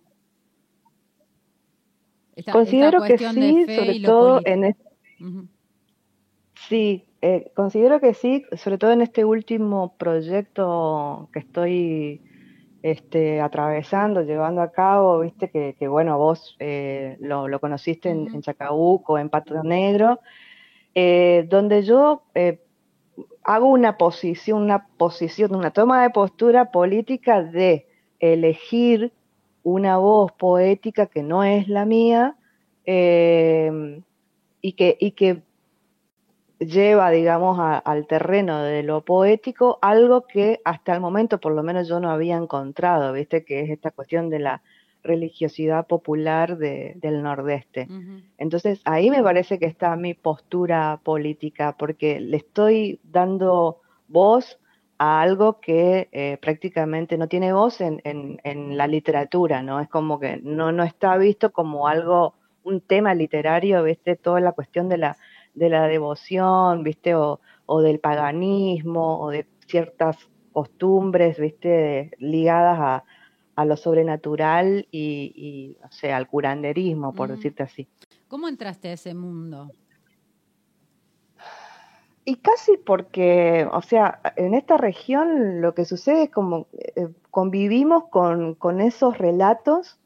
Esta- 2.37 2.53
Considero 2.53 3.05
esta 3.05 3.07
que 3.07 3.19
sí, 3.19 3.67
sobre 3.67 4.01
todo 4.01 4.35
político. 4.37 4.41
en 4.45 4.65
es- 4.65 4.77
Ujú. 5.21 5.49
sí, 6.69 7.05
eh, 7.21 7.53
considero 7.55 8.01
que 8.01 8.15
sí, 8.15 8.45
sobre 8.57 8.79
todo 8.79 8.93
en 8.93 9.01
este 9.03 9.25
último 9.25 9.97
proyecto 9.99 11.29
que 11.33 11.39
estoy 11.41 12.21
este, 12.83 13.41
atravesando, 13.41 14.21
llevando 14.23 14.61
a 14.61 14.71
cabo, 14.71 15.21
viste 15.21 15.49
que, 15.49 15.75
que, 15.79 15.89
bueno, 15.89 16.19
vos 16.19 16.55
eh, 16.59 17.17
lo, 17.21 17.49
lo 17.49 17.59
conociste 17.61 18.11
en, 18.11 18.27
Ujú. 18.27 18.37
en 18.37 18.43
Chacabuco, 18.43 19.19
en 19.19 19.31
Pato 19.31 19.63
Negro, 19.63 20.21
eh, 20.95 21.47
donde 21.49 21.83
yo 21.83 22.25
hago 23.43 23.67
una 23.69 23.97
posición, 23.97 24.63
una 24.63 24.87
posición, 24.99 25.55
una 25.55 25.71
toma 25.71 26.03
de 26.03 26.11
postura 26.11 26.71
política 26.73 27.43
de 27.43 27.87
elegir 28.19 29.13
una 29.65 29.97
voz 29.99 30.31
poética 30.33 31.07
que 31.07 31.23
no 31.25 31.43
es 31.43 31.69
la 31.69 31.85
mía 31.85 32.37
eh, 32.87 34.01
y, 34.61 34.73
que, 34.75 34.97
y 35.01 35.11
que 35.13 35.43
lleva, 36.59 37.11
digamos, 37.11 37.59
a- 37.59 37.79
al 37.79 38.07
terreno 38.07 38.63
de 38.63 38.83
lo 38.83 39.03
poético 39.05 39.79
algo 39.83 40.23
que 40.27 40.61
hasta 40.65 40.95
el 40.95 41.01
momento, 41.01 41.41
por 41.41 41.53
lo 41.53 41.63
menos 41.63 41.89
yo 41.89 41.99
no 42.01 42.11
había 42.11 42.37
encontrado, 42.37 43.13
¿viste? 43.13 43.45
Que 43.45 43.61
es 43.63 43.71
esta 43.71 43.91
cuestión 43.91 44.31
de 44.31 44.39
la 44.39 44.63
religiosidad 45.03 45.87
popular 45.87 46.57
de- 46.57 46.95
del 46.97 47.23
nordeste. 47.23 47.87
Entonces 48.39 48.81
ahí 48.85 49.11
me 49.11 49.23
parece 49.23 49.59
que 49.59 49.67
está 49.67 49.95
mi 49.97 50.15
postura 50.15 51.01
política, 51.03 51.75
porque 51.79 52.21
le 52.21 52.37
estoy 52.39 53.01
dando 53.05 53.81
voz 54.09 54.59
a 55.05 55.21
algo 55.21 55.61
que 55.61 56.09
eh, 56.13 56.39
prácticamente 56.41 57.19
no 57.19 57.27
tiene 57.29 57.53
voz 57.53 57.81
en, 57.81 58.01
en- 58.05 58.41
en 58.43 58.77
la 58.79 58.87
literatura, 58.87 59.63
¿no? 59.63 59.81
Es 59.81 59.89
como 59.89 60.19
que 60.19 60.39
no, 60.43 60.73
no 60.73 60.83
está 60.83 61.17
visto 61.19 61.53
como 61.53 61.89
algo, 61.89 62.35
un 62.63 62.81
tema 62.81 63.13
literario, 63.15 63.83
¿viste? 63.83 64.17
Toda 64.17 64.41
la 64.41 64.53
cuestión 64.53 64.89
de 64.89 64.97
la, 64.99 65.17
de 65.55 65.69
la 65.69 65.87
devoción, 65.89 66.83
¿viste? 66.83 67.15
O, 67.15 67.41
o 67.67 67.83
del 67.83 67.99
paganismo, 68.01 69.21
o 69.21 69.31
de 69.31 69.47
ciertas 69.67 70.17
costumbres, 70.53 71.39
¿viste? 71.39 72.11
Ligadas 72.19 72.79
a, 72.81 73.05
a 73.57 73.65
lo 73.65 73.77
sobrenatural 73.77 74.87
y, 74.91 75.33
y, 75.37 75.77
o 75.85 75.91
sea, 75.93 76.17
al 76.17 76.27
curanderismo, 76.29 77.13
por 77.15 77.29
decirte 77.31 77.63
así. 77.63 77.87
¿Cómo 78.29 78.49
entraste 78.49 78.89
a 78.89 78.93
ese 78.95 79.13
mundo? 79.15 79.71
Y 82.27 82.37
casi 82.37 82.79
porque, 82.79 83.69
o 83.71 83.83
sea, 83.83 84.21
en 84.37 84.55
esta 84.55 84.79
región 84.79 85.61
lo 85.61 85.75
que 85.75 85.85
sucede 85.85 86.25
es 86.25 86.31
como 86.31 86.69
eh, 86.73 87.09
convivimos 87.31 88.05
con, 88.09 88.55
con 88.55 88.81
esos 88.81 89.19
relatos 89.19 90.01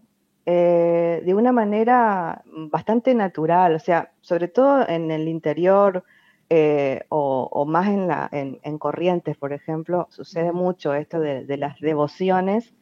eh, 0.44 1.22
de 1.25 1.34
una 1.34 1.52
manera 1.52 2.42
bastante 2.46 3.14
natural, 3.14 3.75
o 3.76 3.78
sea, 3.78 4.12
sobre 4.20 4.48
todo 4.48 4.88
en 4.88 5.10
el 5.12 5.28
interior 5.28 6.02
eh, 6.50 7.02
o, 7.08 7.48
o 7.52 7.66
más 7.66 7.88
en, 7.88 8.08
la, 8.08 8.28
en, 8.32 8.58
en 8.62 8.78
Corrientes, 8.78 9.37
por 9.37 9.52
ejemplo, 9.52 10.08
sucede 10.10 10.50
mucho 10.50 10.94
esto 10.94 11.20
de, 11.20 11.44
de 11.44 11.56
las 11.56 11.78
devociones. 11.78 12.75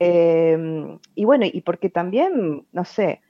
Eh, 0.00 0.98
y 1.14 1.24
bueno, 1.24 1.46
y 1.46 1.60
porque 1.60 1.90
también, 1.90 2.66
no 2.72 2.84
sé, 2.84 3.22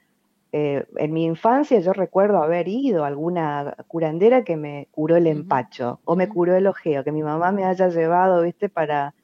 eh, 0.53 0.85
en 0.97 1.13
mi 1.13 1.25
infancia 1.25 1.79
yo 1.81 1.93
recuerdo 1.93 2.43
haber 2.43 2.67
ido 2.67 3.05
a 3.05 3.07
alguna 3.07 3.77
curandera 3.87 4.43
que 4.43 4.57
me 4.57 4.89
curó 4.91 5.17
el 5.17 5.27
empacho 5.29 6.01
o 6.05 6.17
me 6.17 6.29
curó 6.29 6.57
el 6.57 6.67
ojeo, 6.67 7.05
que 7.05 7.13
mi 7.13 7.23
mamá 7.23 7.53
me 7.53 7.65
haya 7.65 7.89
llevado, 7.89 8.43
viste, 8.43 8.69
para, 8.69 9.15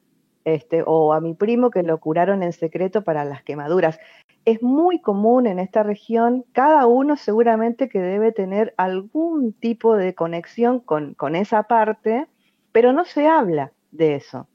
este, 0.45 0.85
o 0.87 1.13
a 1.13 1.21
mi 1.21 1.35
primo 1.35 1.71
que 1.71 1.83
lo 1.83 1.99
curaron 1.99 2.45
en 2.45 2.53
secreto 2.53 3.03
para 3.03 3.25
las 3.25 3.43
quemaduras. 3.43 3.99
Es 4.45 4.63
muy 4.63 5.01
común 5.01 5.49
en 5.49 5.59
esta 5.59 5.83
región, 5.83 6.45
cada 6.53 6.87
uno 6.87 7.17
seguramente 7.17 7.89
que 7.89 8.01
debe 8.01 8.31
tener 8.31 8.73
algún 8.77 9.53
tipo 9.53 9.97
de 9.97 10.15
conexión 10.15 10.79
con, 10.79 11.15
con 11.15 11.35
esa 11.35 11.65
parte, 11.65 12.29
pero 12.71 12.93
no 12.93 13.05
se 13.05 13.27
habla 13.27 13.73
de 13.91 14.15
eso. 14.15 14.47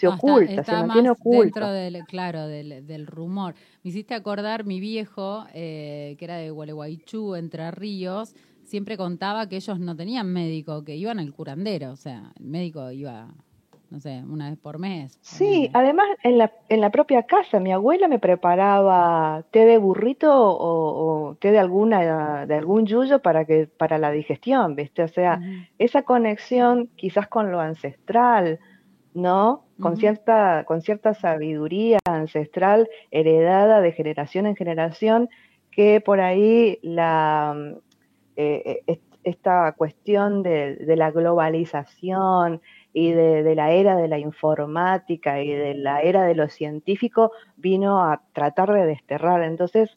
Se 0.00 0.06
No, 0.06 0.14
oculta, 0.14 0.52
está 0.52 0.64
se 0.64 0.72
mantiene 0.72 1.08
más 1.10 1.18
oculto. 1.20 1.42
dentro 1.42 1.70
del, 1.72 2.04
claro, 2.06 2.46
del, 2.46 2.86
del 2.86 3.06
rumor. 3.06 3.54
Me 3.82 3.90
hiciste 3.90 4.14
acordar 4.14 4.64
mi 4.64 4.80
viejo, 4.80 5.44
eh, 5.52 6.16
que 6.18 6.24
era 6.24 6.36
de 6.36 6.50
Gualeguaychú, 6.50 7.34
Entre 7.36 7.70
Ríos, 7.70 8.34
siempre 8.62 8.96
contaba 8.96 9.48
que 9.48 9.56
ellos 9.56 9.78
no 9.78 9.94
tenían 9.96 10.32
médico, 10.32 10.84
que 10.84 10.96
iban 10.96 11.18
al 11.18 11.32
curandero, 11.32 11.90
o 11.92 11.96
sea, 11.96 12.32
el 12.38 12.46
médico 12.46 12.90
iba, 12.92 13.28
no 13.90 13.98
sé, 13.98 14.22
una 14.28 14.48
vez 14.48 14.58
por 14.58 14.78
mes. 14.78 15.18
Sí, 15.20 15.68
además 15.72 16.06
en 16.22 16.38
la, 16.38 16.52
en 16.68 16.80
la 16.80 16.90
propia 16.90 17.24
casa, 17.24 17.58
mi 17.58 17.72
abuela 17.72 18.06
me 18.06 18.20
preparaba 18.20 19.42
té 19.50 19.64
de 19.66 19.78
burrito 19.78 20.30
o, 20.32 21.30
o 21.30 21.34
té 21.34 21.50
de 21.50 21.58
alguna, 21.58 22.46
de 22.46 22.54
algún 22.54 22.86
yuyo 22.86 23.18
para 23.20 23.44
que, 23.44 23.66
para 23.66 23.98
la 23.98 24.12
digestión, 24.12 24.76
¿viste? 24.76 25.02
O 25.02 25.08
sea, 25.08 25.40
esa 25.78 26.02
conexión 26.04 26.88
quizás 26.96 27.26
con 27.26 27.50
lo 27.50 27.58
ancestral, 27.60 28.60
¿no? 29.14 29.64
Con 29.80 29.96
cierta, 29.96 30.64
con 30.64 30.82
cierta 30.82 31.14
sabiduría 31.14 31.98
ancestral 32.04 32.88
heredada 33.10 33.80
de 33.80 33.92
generación 33.92 34.46
en 34.46 34.56
generación, 34.56 35.28
que 35.70 36.00
por 36.00 36.20
ahí 36.20 36.78
la, 36.82 37.54
eh, 38.36 38.62
eh, 38.64 38.82
est- 38.86 39.02
esta 39.22 39.72
cuestión 39.72 40.42
de, 40.42 40.76
de 40.76 40.96
la 40.96 41.10
globalización 41.10 42.62
y 42.92 43.12
de, 43.12 43.42
de 43.42 43.54
la 43.54 43.70
era 43.72 43.96
de 43.96 44.08
la 44.08 44.18
informática 44.18 45.42
y 45.42 45.50
de 45.52 45.74
la 45.74 46.00
era 46.00 46.24
de 46.24 46.34
lo 46.34 46.48
científico 46.48 47.30
vino 47.56 48.02
a 48.02 48.22
tratar 48.32 48.72
de 48.72 48.86
desterrar. 48.86 49.42
Entonces, 49.42 49.90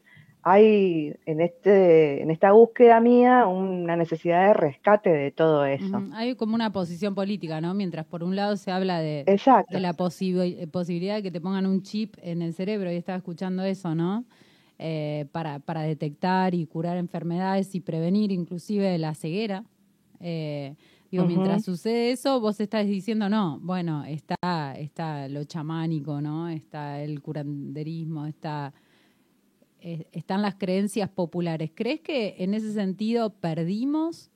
hay 0.44 1.16
en, 1.26 1.42
este, 1.42 2.22
en 2.22 2.30
esta 2.30 2.52
búsqueda 2.52 3.00
mía 3.00 3.48
una 3.48 3.96
necesidad 3.96 4.48
de 4.48 4.54
rescate 4.54 5.10
de 5.10 5.32
todo 5.32 5.66
eso. 5.66 6.04
Hay 6.14 6.36
como 6.36 6.54
una 6.56 6.72
posición 6.72 7.16
política, 7.16 7.62
¿no? 7.62 7.74
Mientras 7.74 8.06
por 8.06 8.24
un 8.24 8.36
lado 8.36 8.56
se 8.58 8.70
habla 8.72 9.00
de, 9.00 9.24
de 9.26 9.80
la 9.80 9.94
posibi- 9.94 10.70
posibilidad 10.70 11.16
de 11.16 11.24
que 11.24 11.32
te 11.32 11.42
pongan 11.42 11.66
un 11.66 11.82
chip 11.82 12.16
en 12.22 12.42
el 12.42 12.54
cerebro, 12.54 12.92
y 12.92 12.96
estaba 12.96 13.18
escuchando 13.18 13.64
eso, 13.64 13.96
¿no? 13.96 14.26
Eh, 14.80 15.28
para, 15.32 15.60
para 15.60 15.84
detectar 15.84 16.54
y 16.54 16.66
curar 16.66 16.98
enfermedades 16.98 17.74
y 17.76 17.80
prevenir 17.80 18.32
inclusive 18.32 18.98
la 18.98 19.14
ceguera. 19.16 19.64
Eh, 20.20 20.76
Digo, 21.10 21.26
mientras 21.26 21.64
sucede 21.64 22.10
eso, 22.10 22.40
vos 22.40 22.60
estás 22.60 22.88
diciendo, 22.88 23.30
no, 23.30 23.60
bueno, 23.62 24.04
está, 24.04 24.74
está 24.76 25.28
lo 25.28 25.44
chamánico, 25.44 26.20
¿no? 26.22 26.50
Está 26.50 27.02
el 27.04 27.22
curanderismo, 27.22 28.26
está, 28.26 28.74
eh, 29.86 30.08
están 30.14 30.42
las 30.42 30.56
creencias 30.56 31.10
populares. 31.10 31.70
¿Crees 31.76 32.00
que 32.00 32.36
en 32.40 32.54
ese 32.54 32.72
sentido 32.72 33.32
perdimos 33.32 34.32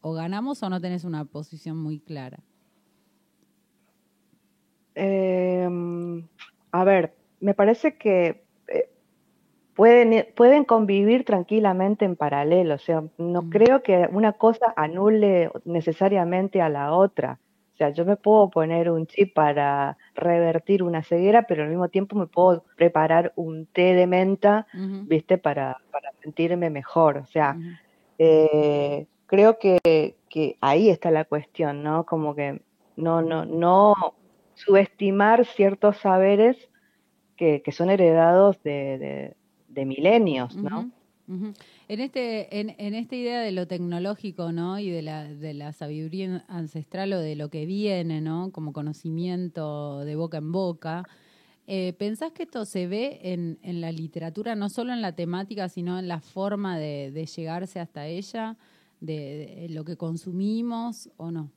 o 0.00 0.12
ganamos 0.12 0.60
o 0.64 0.68
no 0.68 0.80
tenés 0.80 1.04
una 1.04 1.24
posición 1.24 1.76
muy 1.76 2.00
clara? 2.00 2.40
Em, 4.96 6.26
a 6.72 6.82
ver, 6.82 7.14
me 7.38 7.54
parece 7.54 7.96
que 7.96 8.42
eh, 8.66 8.90
pueden, 9.76 10.26
pueden 10.34 10.64
convivir 10.64 11.24
tranquilamente 11.24 12.04
en 12.04 12.16
paralelo. 12.16 12.74
O 12.74 12.78
sea, 12.78 13.04
no 13.18 13.48
creo 13.50 13.84
que 13.84 14.08
una 14.10 14.32
cosa 14.32 14.74
anule 14.74 15.52
necesariamente 15.64 16.60
a 16.60 16.68
la 16.68 16.92
otra. 16.92 17.38
O 17.82 17.84
sea, 17.84 17.90
yo 17.90 18.04
me 18.04 18.14
puedo 18.16 18.48
poner 18.48 18.90
un 18.92 19.08
chip 19.08 19.34
para 19.34 19.96
revertir 20.14 20.84
una 20.84 21.02
ceguera, 21.02 21.48
pero 21.48 21.64
al 21.64 21.68
mismo 21.68 21.88
tiempo 21.88 22.14
me 22.14 22.28
puedo 22.28 22.64
preparar 22.76 23.32
un 23.34 23.66
té 23.66 23.94
de 23.94 24.06
menta, 24.06 24.68
¿viste? 24.72 25.36
Para, 25.36 25.78
para 25.90 26.12
sentirme 26.22 26.70
mejor. 26.70 27.16
O 27.16 27.26
sea, 27.26 27.58
eh, 28.18 29.06
creo 29.26 29.58
que, 29.58 30.14
que 30.28 30.56
ahí 30.60 30.90
está 30.90 31.10
la 31.10 31.24
cuestión, 31.24 31.82
¿no? 31.82 32.06
Como 32.06 32.36
que 32.36 32.62
no, 32.94 33.20
no, 33.20 33.46
no 33.46 33.94
subestimar 34.54 35.44
ciertos 35.44 35.96
saberes 35.96 36.56
que, 37.36 37.64
son 37.72 37.90
heredados 37.90 38.62
de, 38.62 39.34
milenios, 39.74 40.54
¿no? 40.56 40.88
En 41.92 42.00
este, 42.00 42.58
en, 42.58 42.74
en, 42.78 42.94
esta 42.94 43.16
idea 43.16 43.42
de 43.42 43.52
lo 43.52 43.66
tecnológico, 43.66 44.50
¿no? 44.50 44.78
Y 44.78 44.88
de 44.88 45.02
la, 45.02 45.24
de 45.24 45.52
la 45.52 45.74
sabiduría 45.74 46.42
ancestral 46.48 47.12
o 47.12 47.20
de 47.20 47.36
lo 47.36 47.50
que 47.50 47.66
viene, 47.66 48.22
¿no? 48.22 48.50
Como 48.50 48.72
conocimiento 48.72 50.02
de 50.06 50.16
boca 50.16 50.38
en 50.38 50.52
boca. 50.52 51.02
Eh, 51.66 51.92
¿Pensás 51.98 52.32
que 52.32 52.44
esto 52.44 52.64
se 52.64 52.86
ve 52.86 53.20
en, 53.24 53.58
en, 53.60 53.82
la 53.82 53.92
literatura, 53.92 54.54
no 54.54 54.70
solo 54.70 54.94
en 54.94 55.02
la 55.02 55.14
temática, 55.14 55.68
sino 55.68 55.98
en 55.98 56.08
la 56.08 56.20
forma 56.20 56.78
de, 56.78 57.10
de 57.10 57.26
llegarse 57.26 57.78
hasta 57.78 58.06
ella, 58.06 58.56
de, 59.00 59.66
lo 59.68 59.84
que 59.84 59.98
consumimos 59.98 61.10
o 61.18 61.30
no? 61.30 61.50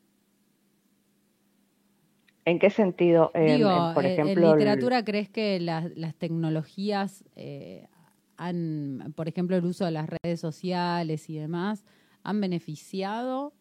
¿En 2.43 2.59
qué 2.59 2.71
sentido? 2.71 3.31
Digo, 3.33 3.69
por 3.93 4.05
eh, 4.05 4.15
ejemplo, 4.15 4.51
¿en 4.51 4.57
literatura 4.57 5.05
crees 5.05 5.29
que 5.29 5.61
las, 5.61 5.93
tecnologías 6.17 7.23
eh, 7.37 7.87
han, 8.37 9.13
por 9.15 9.27
ejemplo, 9.27 9.55
el 9.55 9.65
uso 9.65 9.85
de 9.85 9.91
las 9.91 10.09
redes 10.09 10.39
sociales 10.39 11.29
y 11.29 11.37
demás, 11.37 11.85
han 12.23 12.41
beneficiado 12.41 13.53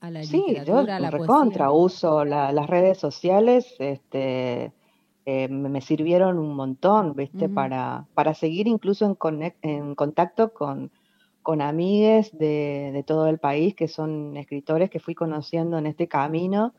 a 0.00 0.10
la 0.10 0.22
literatura, 0.22 0.96
a 0.96 1.00
la 1.00 1.10
recontra 1.10 1.70
uso 1.70 2.24
las 2.24 2.66
redes 2.68 2.98
sociales, 2.98 3.74
este, 3.78 4.72
eh, 5.24 5.48
me 5.48 5.80
sirvieron 5.80 6.38
un 6.38 6.54
montón, 6.54 7.14
¿viste? 7.14 7.48
para, 7.48 8.06
para 8.14 8.34
seguir 8.34 8.68
incluso 8.68 9.04
en, 9.06 9.54
en 9.62 9.94
contacto 9.94 10.52
con, 10.52 10.92
con 11.42 11.62
amigues 11.62 12.36
de, 12.36 12.90
de, 12.92 13.02
todo 13.02 13.26
el 13.26 13.38
país 13.38 13.74
que 13.74 13.88
son 13.88 14.36
escritores 14.36 14.90
que 14.90 15.00
fui 15.00 15.14
conociendo 15.14 15.78
en 15.78 15.86
este 15.86 16.08
camino 16.08 16.74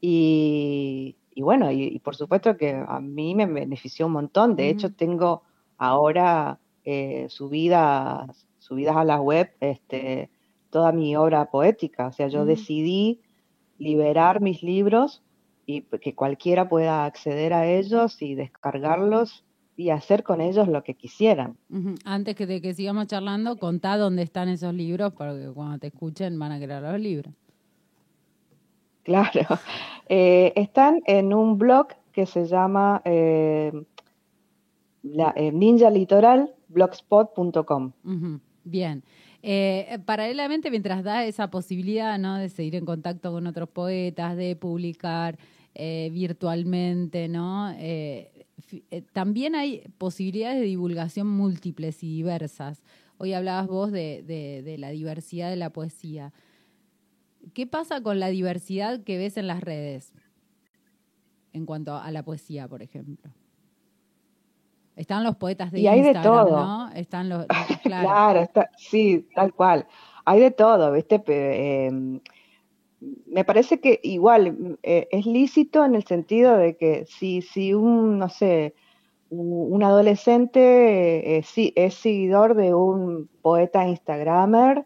y, 0.00 1.16
bueno, 1.36 1.70
y, 1.70 1.98
por 1.98 2.16
supuesto 2.16 2.56
que 2.56 2.72
a 2.86 3.00
mí 3.00 3.34
me 3.34 3.46
benefició 3.46 4.06
un 4.06 4.12
montón. 4.12 4.56
De 4.56 4.68
hecho, 4.70 4.92
tengo 4.92 5.42
ahora 5.80 6.60
eh, 6.84 7.26
subidas, 7.30 8.46
subidas 8.58 8.96
a 8.96 9.04
la 9.04 9.20
web 9.20 9.50
este, 9.60 10.30
toda 10.68 10.92
mi 10.92 11.16
obra 11.16 11.50
poética. 11.50 12.08
O 12.08 12.12
sea, 12.12 12.28
yo 12.28 12.44
decidí 12.44 13.22
liberar 13.78 14.42
mis 14.42 14.62
libros 14.62 15.22
y 15.64 15.80
que 15.82 16.14
cualquiera 16.14 16.68
pueda 16.68 17.06
acceder 17.06 17.54
a 17.54 17.66
ellos 17.66 18.20
y 18.20 18.34
descargarlos 18.34 19.44
y 19.74 19.88
hacer 19.88 20.22
con 20.22 20.42
ellos 20.42 20.68
lo 20.68 20.84
que 20.84 20.94
quisieran. 20.94 21.56
Antes 22.04 22.36
que 22.36 22.46
de 22.46 22.60
que 22.60 22.74
sigamos 22.74 23.06
charlando, 23.06 23.56
contá 23.56 23.96
dónde 23.96 24.22
están 24.22 24.50
esos 24.50 24.74
libros, 24.74 25.14
porque 25.14 25.50
cuando 25.54 25.78
te 25.78 25.86
escuchen 25.86 26.38
van 26.38 26.52
a 26.52 26.58
querer 26.58 26.82
los 26.82 27.00
libros. 27.00 27.34
Claro. 29.02 29.40
Eh, 30.12 30.52
están 30.56 30.98
en 31.06 31.32
un 31.32 31.56
blog 31.56 31.86
que 32.10 32.26
se 32.26 32.44
llama 32.46 33.00
eh, 33.04 33.70
la, 35.02 35.32
eh, 35.36 35.52
Ninja 35.52 35.90
Litoral, 35.90 36.54
blogspot.com. 36.68 37.92
Bien. 38.64 39.02
paralelamente, 40.04 40.70
mientras 40.70 41.02
da 41.02 41.24
esa 41.24 41.50
posibilidad 41.50 42.18
¿no? 42.18 42.36
de 42.36 42.48
seguir 42.48 42.74
en 42.74 42.84
contacto 42.84 43.32
con 43.32 43.46
otros 43.46 43.68
poetas, 43.68 44.36
de 44.36 44.56
publicar 44.56 45.38
virtualmente, 45.74 47.28
¿no? 47.28 47.74
también 49.12 49.54
hay 49.54 49.82
posibilidades 49.96 50.60
de 50.60 50.66
divulgación 50.66 51.26
múltiples 51.26 52.02
y 52.02 52.08
diversas. 52.08 52.82
Hoy 53.16 53.32
hablabas 53.32 53.66
vos 53.66 53.90
de 53.90 54.76
la 54.78 54.90
diversidad 54.90 55.48
de 55.48 55.56
la 55.56 55.70
poesía. 55.70 56.32
¿Qué 57.54 57.66
pasa 57.66 58.02
con 58.02 58.20
la 58.20 58.28
diversidad 58.28 59.02
que 59.02 59.18
ves 59.18 59.36
en 59.36 59.46
las 59.46 59.62
redes 59.62 60.12
en 61.52 61.66
cuanto 61.66 61.94
a 61.94 62.10
la 62.10 62.22
poesía, 62.22 62.68
por 62.68 62.82
ejemplo? 62.82 63.32
Están 65.00 65.24
los 65.24 65.36
poetas 65.36 65.72
de 65.72 65.80
y 65.80 65.86
hay 65.86 66.02
de 66.02 66.12
todo. 66.12 66.50
¿no? 66.50 66.92
Están 66.92 67.30
los, 67.30 67.46
claro, 67.82 68.46
sí, 68.76 69.26
tal 69.34 69.54
cual. 69.54 69.86
Hay 70.26 70.40
de 70.40 70.50
todo, 70.50 70.92
¿viste? 70.92 71.22
Em, 71.26 72.20
me 73.00 73.42
parece 73.46 73.80
que 73.80 73.98
igual 74.02 74.78
eh, 74.82 75.08
es 75.10 75.24
lícito 75.24 75.86
en 75.86 75.94
el 75.94 76.04
sentido 76.04 76.58
de 76.58 76.76
que 76.76 77.06
si, 77.06 77.40
si 77.40 77.72
un, 77.72 78.18
no 78.18 78.28
sé, 78.28 78.74
un, 79.30 79.82
adolescente 79.82 81.38
eh, 81.38 81.44
es 81.76 81.94
seguidor 81.94 82.54
de 82.54 82.74
un 82.74 83.30
poeta 83.40 83.88
instagramer, 83.88 84.84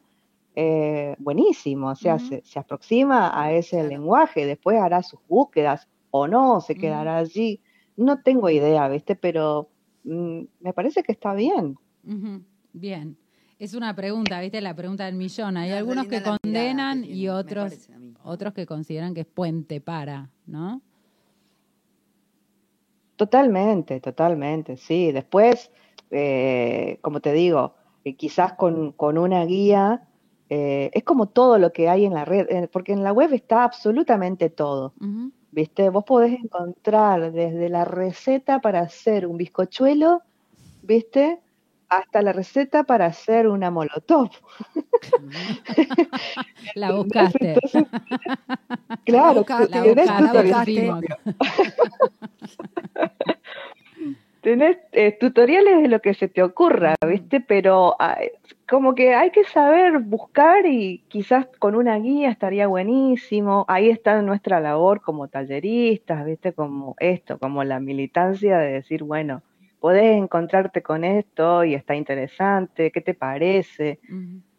eh, 0.54 1.16
buenísimo, 1.18 1.88
o 1.88 1.96
sea, 1.96 2.20
se, 2.20 2.40
aproxima 2.54 3.32
a 3.34 3.50
ese 3.50 3.82
lenguaje, 3.82 4.46
después 4.46 4.78
hará 4.78 5.02
sus 5.02 5.18
búsquedas 5.26 5.88
o 6.12 6.28
no, 6.28 6.60
se 6.60 6.76
quedará 6.76 7.16
allí. 7.16 7.60
No 7.96 8.22
tengo 8.22 8.48
idea, 8.48 8.86
¿viste? 8.88 9.16
Pero 9.16 9.70
me 10.04 10.72
parece 10.74 11.02
que 11.02 11.12
está 11.12 11.34
bien. 11.34 11.76
Bien. 12.72 13.16
Es 13.58 13.74
una 13.74 13.94
pregunta, 13.94 14.40
¿viste? 14.40 14.60
La 14.60 14.74
pregunta 14.74 15.06
del 15.06 15.14
millón. 15.14 15.56
Hay 15.56 15.70
algunos 15.70 16.06
que 16.06 16.22
condenan 16.22 17.04
y 17.04 17.28
otros, 17.28 17.88
otros 18.22 18.52
que 18.52 18.66
consideran 18.66 19.14
que 19.14 19.20
es 19.20 19.26
puente 19.26 19.80
para, 19.80 20.30
¿no? 20.46 20.82
Totalmente, 23.16 24.00
totalmente, 24.00 24.76
sí. 24.76 25.12
Después, 25.12 25.70
eh, 26.10 26.98
como 27.00 27.20
te 27.20 27.32
digo, 27.32 27.74
eh, 28.04 28.16
quizás 28.16 28.54
con, 28.54 28.92
con 28.92 29.18
una 29.18 29.44
guía 29.44 30.08
eh, 30.50 30.90
es 30.92 31.04
como 31.04 31.26
todo 31.28 31.58
lo 31.58 31.72
que 31.72 31.88
hay 31.88 32.04
en 32.04 32.14
la 32.14 32.24
red, 32.24 32.68
porque 32.70 32.92
en 32.92 33.02
la 33.02 33.12
web 33.12 33.32
está 33.32 33.64
absolutamente 33.64 34.50
todo. 34.50 34.92
¿Viste? 35.54 35.88
Vos 35.88 36.02
podés 36.02 36.32
encontrar 36.32 37.30
desde 37.30 37.68
la 37.68 37.84
receta 37.84 38.60
para 38.60 38.80
hacer 38.80 39.24
un 39.24 39.36
bizcochuelo, 39.36 40.20
¿viste? 40.82 41.38
Hasta 41.88 42.22
la 42.22 42.32
receta 42.32 42.82
para 42.82 43.06
hacer 43.06 43.46
una 43.46 43.70
molotov. 43.70 44.30
la 46.74 46.90
buscaste. 46.90 47.54
claro, 49.04 49.44
tenés 54.44 54.76
eh, 54.92 55.16
tutoriales 55.18 55.80
de 55.80 55.88
lo 55.88 56.00
que 56.00 56.12
se 56.12 56.28
te 56.28 56.42
ocurra, 56.42 56.96
¿viste? 57.08 57.40
Pero 57.40 57.96
como 58.68 58.94
que 58.94 59.14
hay 59.14 59.30
que 59.30 59.44
saber 59.44 60.00
buscar 60.00 60.66
y 60.66 61.02
quizás 61.08 61.46
con 61.58 61.74
una 61.74 61.96
guía 61.98 62.30
estaría 62.30 62.66
buenísimo. 62.66 63.64
Ahí 63.68 63.88
está 63.88 64.20
nuestra 64.20 64.60
labor 64.60 65.00
como 65.00 65.28
talleristas, 65.28 66.26
¿viste? 66.26 66.52
Como 66.52 66.94
esto, 67.00 67.38
como 67.38 67.64
la 67.64 67.80
militancia 67.80 68.58
de 68.58 68.72
decir, 68.72 69.02
bueno, 69.02 69.42
podés 69.80 70.18
encontrarte 70.18 70.82
con 70.82 71.04
esto 71.04 71.64
y 71.64 71.74
está 71.74 71.94
interesante, 71.94 72.90
¿qué 72.90 73.00
te 73.00 73.14
parece? 73.14 73.98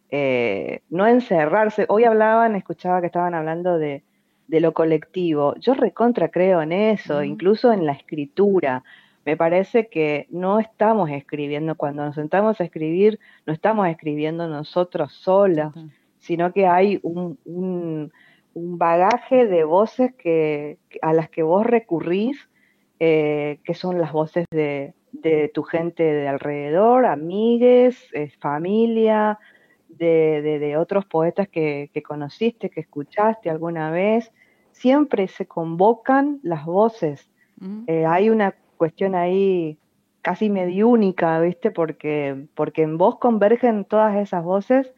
Eh, 0.09 0.81
no 0.89 1.05
encerrarse. 1.05 1.85
Hoy 1.89 2.05
hablaban, 2.05 2.55
escuchaba 2.55 3.01
que 3.01 3.07
estaban 3.07 3.35
hablando 3.35 3.77
de, 3.77 4.01
de 4.47 4.59
lo 4.61 4.73
colectivo. 4.73 5.53
Yo 5.59 5.75
recontra 5.75 6.29
creo 6.29 6.63
en 6.63 6.71
eso, 6.71 7.21
incluso 7.21 7.71
en 7.71 7.85
la 7.85 7.91
escritura 7.91 8.83
me 9.25 9.35
parece 9.35 9.87
que 9.87 10.27
no 10.29 10.59
estamos 10.59 11.09
escribiendo, 11.09 11.75
cuando 11.75 12.05
nos 12.05 12.15
sentamos 12.15 12.61
a 12.61 12.63
escribir, 12.63 13.19
no 13.47 13.53
estamos 13.53 13.87
escribiendo 13.87 14.47
nosotros 14.47 15.13
solas, 15.13 15.73
sino 16.19 16.53
que 16.53 16.67
hay 16.67 16.99
un, 17.01 17.39
un, 17.45 18.11
bagaje 18.53 19.47
de 19.47 19.63
voces 19.63 20.13
que, 20.15 20.77
a 21.01 21.11
las 21.13 21.29
que 21.29 21.43
vos 21.43 21.65
recurrís, 21.65 22.37
eh, 22.99 23.59
que 23.63 23.73
son 23.73 23.99
las 23.99 24.13
voces 24.13 24.45
de, 24.51 24.93
tu 25.53 25.63
gente 25.63 26.03
de 26.03 26.27
alrededor, 26.27 27.05
amigues, 27.05 27.97
eh, 28.13 28.31
familia, 28.39 29.39
de, 29.89 30.41
de, 30.59 30.77
otros 30.77 31.05
poetas 31.05 31.47
que, 31.47 31.89
que, 31.93 32.03
conociste, 32.03 32.69
que 32.69 32.81
escuchaste 32.81 33.49
alguna 33.49 33.89
vez, 33.91 34.31
siempre 34.71 35.27
se 35.27 35.47
convocan 35.47 36.39
las 36.43 36.65
voces. 36.65 37.29
Eh, 37.87 38.05
hay 38.05 38.29
una 38.29 38.53
cuestión 38.75 39.15
ahí 39.15 39.77
casi 40.21 40.49
mediúnica, 40.49 41.39
¿viste? 41.39 41.71
Porque, 41.71 42.47
porque 42.55 42.83
en 42.83 42.97
vos 42.97 43.17
convergen 43.19 43.85
todas 43.85 44.15
esas 44.17 44.43
voces 44.43 44.91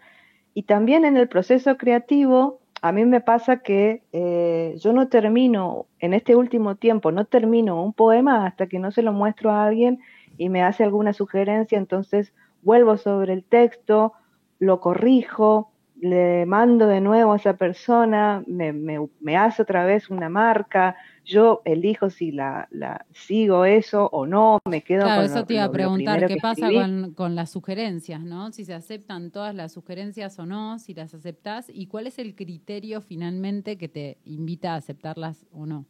y 0.54 0.64
también 0.64 1.06
en 1.06 1.18
el 1.18 1.28
proceso 1.28 1.78
creativo, 1.78 2.60
a 2.82 2.92
mí 2.92 3.06
me 3.06 3.22
pasa 3.22 3.58
que 3.58 4.02
eh, 4.12 4.76
yo 4.80 4.94
no 4.94 5.08
termino, 5.08 5.86
en 6.00 6.14
este 6.14 6.36
último 6.36 6.76
tiempo, 6.76 7.12
no 7.12 7.26
termino 7.26 7.84
un 7.84 7.94
poema 7.94 8.46
hasta 8.46 8.68
que 8.68 8.80
no 8.80 8.92
se 8.92 9.02
lo 9.02 9.14
muestro 9.14 9.52
a 9.52 9.66
alguien 9.66 10.00
y 10.38 10.50
me 10.50 10.64
hace 10.64 10.84
alguna 10.84 11.14
sugerencia, 11.14 11.78
entonces 11.78 12.34
vuelvo 12.62 12.98
sobre 12.98 13.34
el 13.34 13.44
texto, 13.44 14.14
lo 14.60 14.80
corrijo, 14.80 15.72
le 16.00 16.46
mando 16.46 16.88
de 16.88 17.02
nuevo 17.02 17.34
a 17.34 17.38
esa 17.38 17.54
persona, 17.54 18.44
me, 18.46 18.72
me, 18.74 19.38
hace 19.38 19.64
otra 19.64 19.86
vez 19.86 20.10
una 20.10 20.30
marca, 20.30 20.96
yo 21.28 21.62
elijo 21.66 22.10
si 22.10 22.32
la, 22.32 22.68
la, 22.72 23.06
sigo 23.12 23.66
eso 23.66 24.10
o 24.12 24.26
no, 24.26 24.60
me 24.66 24.82
quedo 24.82 25.04
claro, 25.04 25.24
con 25.24 25.32
eso 25.32 25.46
te 25.46 25.56
iba 25.56 25.66
a 25.66 25.72
preguntar, 25.72 26.26
¿qué 26.26 26.38
pasa 26.42 26.72
con, 26.72 27.14
con, 27.14 27.36
las 27.36 27.52
sugerencias, 27.52 28.22
no? 28.22 28.52
Si 28.54 28.64
se 28.64 28.74
aceptan 28.74 29.30
todas 29.30 29.54
las 29.54 29.74
sugerencias 29.74 30.40
o 30.40 30.46
no, 30.46 30.80
si 30.80 30.94
las 30.94 31.14
aceptás, 31.14 31.70
y 31.72 31.88
cuál 31.88 32.08
es 32.08 32.18
el 32.18 32.34
criterio 32.34 33.02
finalmente 33.02 33.78
que 33.78 33.90
te 33.90 34.18
invita 34.24 34.74
a 34.74 34.78
aceptarlas 34.78 35.46
o 35.52 35.66
no. 35.66 35.86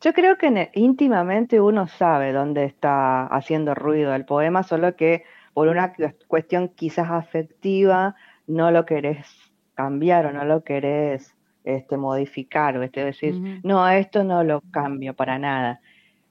Yo 0.00 0.12
creo 0.12 0.36
que 0.36 0.70
íntimamente 0.74 1.60
uno 1.60 1.86
sabe 1.86 2.32
dónde 2.32 2.64
está 2.64 3.24
haciendo 3.26 3.74
ruido 3.74 4.14
el 4.14 4.26
poema, 4.26 4.62
solo 4.62 4.96
que 4.96 5.22
por 5.54 5.68
una 5.68 5.94
cuestión 6.26 6.68
quizás 6.68 7.10
afectiva 7.10 8.16
no 8.46 8.70
lo 8.70 8.84
querés 8.84 9.26
cambiar 9.74 10.26
o 10.26 10.32
no 10.32 10.44
lo 10.44 10.62
querés 10.64 11.33
este, 11.64 11.96
modificar, 11.96 12.76
o 12.76 12.82
este, 12.82 13.04
decir, 13.04 13.60
no, 13.62 13.88
esto 13.88 14.22
no 14.22 14.44
lo 14.44 14.60
cambio 14.70 15.14
para 15.14 15.38
nada. 15.38 15.80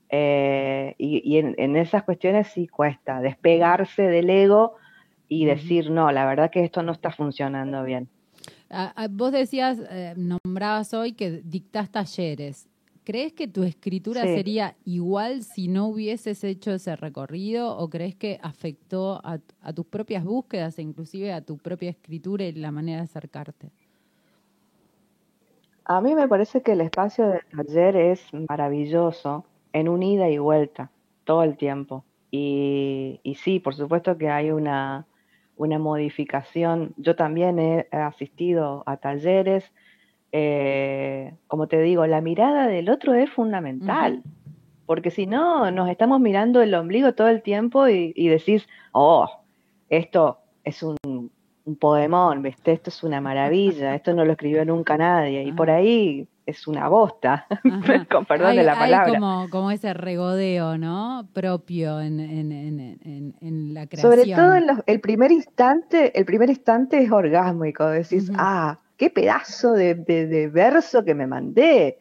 Eh, 0.09 0.93
y, 0.97 1.37
en, 1.37 1.75
esas 1.75 2.03
cuestiones 2.03 2.47
sí 2.47 2.67
cuesta 2.67 3.19
despegarse 3.19 4.03
del 4.03 4.29
ego 4.29 4.75
y 5.27 5.45
decir, 5.45 5.89
no, 5.89 6.11
la 6.11 6.25
verdad 6.25 6.51
que 6.51 6.63
esto 6.63 6.83
no 6.83 6.91
está 6.91 7.11
funcionando 7.11 7.83
bien. 7.83 8.07
Ah, 8.69 9.07
vos 9.09 9.31
decías, 9.31 9.79
eh, 9.89 10.13
nombrabas 10.15 10.93
hoy 10.93 11.13
que 11.13 11.41
dictás 11.43 11.89
talleres. 11.89 12.69
¿Crees 13.03 13.33
que 13.33 13.49
tu 13.49 13.63
escritura 13.63 14.23
sería 14.23 14.77
igual 14.85 15.43
si 15.43 15.67
no 15.67 15.87
hubieses 15.87 16.41
hecho 16.43 16.71
ese 16.71 16.95
recorrido 16.95 17.77
o 17.77 17.89
crees 17.89 18.15
que 18.15 18.39
afectó 18.41 19.19
a, 19.25 19.39
tus 19.73 19.85
propias 19.87 20.23
búsquedas 20.23 20.79
e 20.79 20.83
inclusive 20.83 21.33
a 21.33 21.41
tu 21.41 21.57
propia 21.57 21.89
escritura 21.89 22.45
y 22.45 22.53
la 22.53 22.71
manera 22.71 22.99
de 22.99 23.03
acercarte? 23.03 23.71
A 25.85 26.01
mí 26.01 26.15
me 26.15 26.27
parece 26.27 26.61
que 26.61 26.73
el 26.73 26.81
espacio 26.81 27.27
de 27.27 27.41
taller 27.55 27.95
es 27.95 28.25
maravilloso 28.49 29.45
en 29.73 29.89
un 29.89 30.03
ida 30.03 30.29
y 30.29 30.37
vuelta 30.37 30.91
todo 31.23 31.43
el 31.43 31.57
tiempo. 31.57 32.05
Y, 32.31 33.19
y 33.23 33.35
sí, 33.35 33.59
por 33.59 33.75
supuesto 33.75 34.17
que 34.17 34.29
hay 34.29 34.51
una, 34.51 35.05
una 35.57 35.79
modificación. 35.79 36.93
Yo 36.97 37.15
también 37.15 37.59
he 37.59 37.87
asistido 37.91 38.83
a 38.85 38.97
talleres 38.97 39.71
eh, 40.35 41.35
como 41.45 41.67
te 41.67 41.79
digo, 41.79 42.07
la 42.07 42.19
mirada 42.19 42.67
del 42.67 42.89
otro 42.89 43.13
es 43.13 43.29
fundamental. 43.29 44.23
Porque 44.87 45.11
si 45.11 45.27
no, 45.27 45.69
nos 45.71 45.89
estamos 45.89 46.19
mirando 46.19 46.61
el 46.61 46.73
ombligo 46.73 47.13
todo 47.13 47.29
el 47.29 47.43
tiempo 47.43 47.87
y, 47.87 48.27
decís, 48.27 48.67
oh, 48.91 49.29
esto 49.89 50.39
es 50.63 50.83
un, 50.83 51.31
un 51.65 51.75
poemón, 51.77 52.41
¿viste? 52.41 52.73
esto 52.73 52.89
es 52.89 53.03
una 53.03 53.21
maravilla, 53.21 53.95
esto 53.95 54.13
no 54.13 54.25
lo 54.25 54.33
escribió 54.33 54.65
nunca 54.65 54.97
nadie. 54.97 55.43
Y 55.43 55.51
por 55.53 55.69
ahí 55.69 56.27
es 56.45 56.67
una 56.67 56.89
bosta, 56.89 57.47
con 58.11 58.25
perdón 58.25 58.55
de 58.55 58.63
la 58.63 58.75
palabra. 58.75 59.07
Hay 59.07 59.13
como, 59.13 59.49
como 59.49 59.71
ese 59.71 59.93
regodeo, 59.93 60.77
¿no? 60.77 61.27
Propio 61.33 62.01
en, 62.01 62.19
en, 62.19 62.51
en, 62.51 63.35
en 63.39 63.73
la 63.73 63.87
creación. 63.87 64.11
Sobre 64.11 64.35
todo 64.35 64.55
en 64.55 64.65
el 64.85 64.99
primer 64.99 65.31
instante, 65.31 66.17
el 66.17 66.25
primer 66.25 66.49
instante 66.49 67.01
es 67.01 67.11
orgásmico, 67.11 67.87
decís, 67.87 68.29
ah, 68.37 68.79
qué 68.97 69.09
pedazo 69.09 69.73
de, 69.73 70.49
verso 70.53 71.03
que 71.03 71.15
me 71.15 71.27
mandé. 71.27 71.99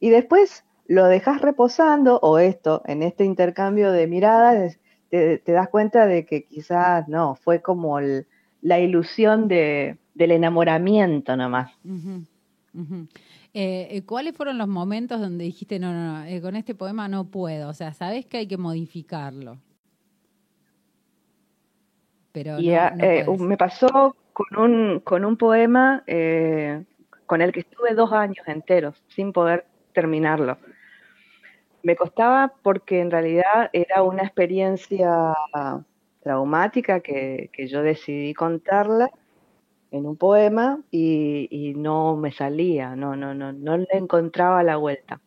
Y 0.00 0.10
después 0.10 0.64
lo 0.86 1.06
dejas 1.06 1.40
reposando, 1.40 2.18
o 2.20 2.38
esto, 2.38 2.82
en 2.86 3.02
este 3.02 3.24
intercambio 3.24 3.92
de 3.92 4.06
miradas, 4.06 4.78
te, 5.10 5.40
das 5.46 5.68
cuenta 5.68 6.06
de 6.06 6.26
que 6.26 6.44
quizás 6.44 7.08
no, 7.08 7.36
fue 7.36 7.62
como 7.62 7.98
la 8.64 8.80
ilusión 8.80 9.46
de, 9.46 9.98
del 10.14 10.32
enamoramiento 10.32 11.36
nomás. 11.36 11.70
Eh, 13.52 13.88
eh, 13.90 14.02
¿Cuáles 14.06 14.34
fueron 14.34 14.56
los 14.56 14.66
momentos 14.66 15.20
donde 15.20 15.44
dijiste, 15.44 15.78
no, 15.78 15.92
no, 15.92 16.18
no, 16.18 16.24
eh, 16.24 16.40
con 16.40 16.56
este 16.56 16.74
poema 16.74 17.06
no 17.06 17.26
puedo? 17.26 17.68
O 17.68 17.74
sea, 17.74 17.92
sabes 17.92 18.24
que 18.24 18.38
hay 18.38 18.46
que 18.48 18.56
modificarlo. 18.56 19.58
Pero 22.32 22.56
me 23.38 23.56
pasó 23.56 24.16
con 24.32 24.58
un, 24.58 25.00
con 25.00 25.24
un 25.24 25.36
poema 25.36 26.02
con 27.26 27.42
el 27.42 27.52
que 27.52 27.60
estuve 27.60 27.94
dos 27.94 28.12
años 28.12 28.48
enteros 28.48 29.00
sin 29.08 29.32
poder 29.32 29.66
terminarlo. 29.92 30.58
Me 31.82 31.94
costaba 31.96 32.52
porque 32.62 33.00
en 33.00 33.10
realidad 33.10 33.68
era 33.72 34.02
una 34.02 34.22
experiencia 34.22 35.34
traumática 36.24 37.00
que, 37.00 37.50
yo 37.68 37.82
decidí 37.82 38.34
contarla 38.34 39.10
en 39.92 40.06
un 40.06 40.16
poema 40.16 40.80
y, 40.90 41.74
no 41.76 42.16
me 42.16 42.32
salía, 42.32 42.96
no, 42.96 43.14
no, 43.14 43.34
no, 43.34 43.52
no 43.52 43.76
le 43.76 43.86
encontraba 43.92 44.64
la 44.64 44.76
vuelta. 44.76 45.20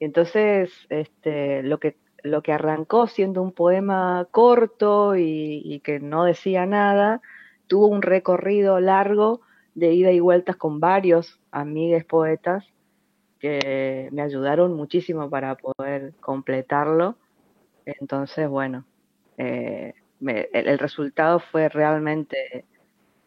Y 0.00 0.06
entonces 0.06 0.72
este, 0.88 1.62
lo, 1.62 1.78
que, 1.78 1.96
lo 2.24 2.42
que 2.42 2.52
arrancó 2.52 3.06
siendo 3.06 3.42
un 3.42 3.52
poema 3.52 4.26
corto 4.32 5.14
y 5.14 5.80
que 5.84 6.00
no 6.00 6.24
decía 6.24 6.66
nada, 6.66 7.20
tuvo 7.68 7.86
un 7.86 8.02
recorrido 8.02 8.80
largo 8.80 9.42
de 9.74 9.92
ida 9.92 10.10
y 10.10 10.20
vueltas 10.20 10.56
con 10.56 10.80
varios 10.80 11.38
amigos 11.52 12.04
poetas 12.04 12.66
que 13.38 14.08
me 14.12 14.22
ayudaron 14.22 14.74
muchísimo 14.74 15.30
para 15.30 15.56
poder 15.56 16.14
completarlo. 16.20 17.16
Entonces, 17.86 18.48
bueno, 18.48 18.84
eh, 19.38 19.94
el, 20.20 20.78
resultado 20.78 21.40
fue 21.40 21.68
realmente 21.68 22.64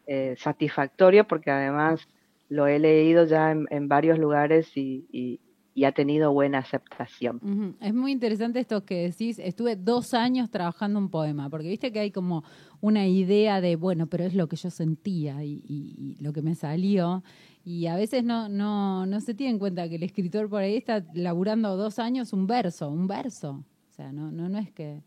eh, 0.06 0.34
satisfactorio 0.38 1.26
porque 1.26 1.50
además 1.50 2.08
lo 2.48 2.66
he 2.66 2.78
leído 2.78 3.24
ya 3.24 3.50
en, 3.50 3.88
varios 3.88 4.18
lugares 4.18 4.76
y, 4.76 5.40
y 5.74 5.84
ha 5.84 5.92
tenido 5.92 6.32
buena 6.32 6.58
aceptación. 6.58 7.76
Es 7.80 7.92
muy 7.92 8.12
interesante 8.12 8.60
esto 8.60 8.84
que 8.84 9.08
decís. 9.08 9.40
Estuve 9.40 9.74
dos 9.74 10.14
años 10.14 10.50
trabajando 10.50 11.00
un 11.00 11.10
poema, 11.10 11.50
porque 11.50 11.68
viste 11.68 11.92
que 11.92 11.98
hay 11.98 12.10
como 12.12 12.44
una 12.80 13.06
idea 13.08 13.60
de, 13.60 13.74
bueno, 13.74 14.06
pero 14.06 14.24
es 14.24 14.34
lo 14.34 14.48
que 14.48 14.56
yo 14.56 14.70
sentía 14.70 15.42
y, 15.44 16.16
lo 16.20 16.32
que 16.32 16.42
me 16.42 16.54
salió. 16.54 17.24
Y 17.64 17.86
a 17.86 17.96
veces 17.96 18.24
no, 18.24 18.48
no, 18.48 19.04
no 19.06 19.20
se 19.20 19.34
tiene 19.34 19.54
en 19.54 19.58
cuenta 19.58 19.88
que 19.88 19.96
el 19.96 20.04
escritor 20.04 20.48
por 20.48 20.62
ahí 20.62 20.76
está 20.76 21.04
laburando 21.12 21.76
dos 21.76 21.98
años 21.98 22.32
un 22.32 22.46
verso, 22.46 22.88
un 22.88 23.08
verso. 23.08 23.64
O 23.90 23.92
sea, 23.92 24.12
no, 24.12 24.30
no, 24.30 24.48
no 24.48 24.58
es 24.58 24.70
que 24.70 25.02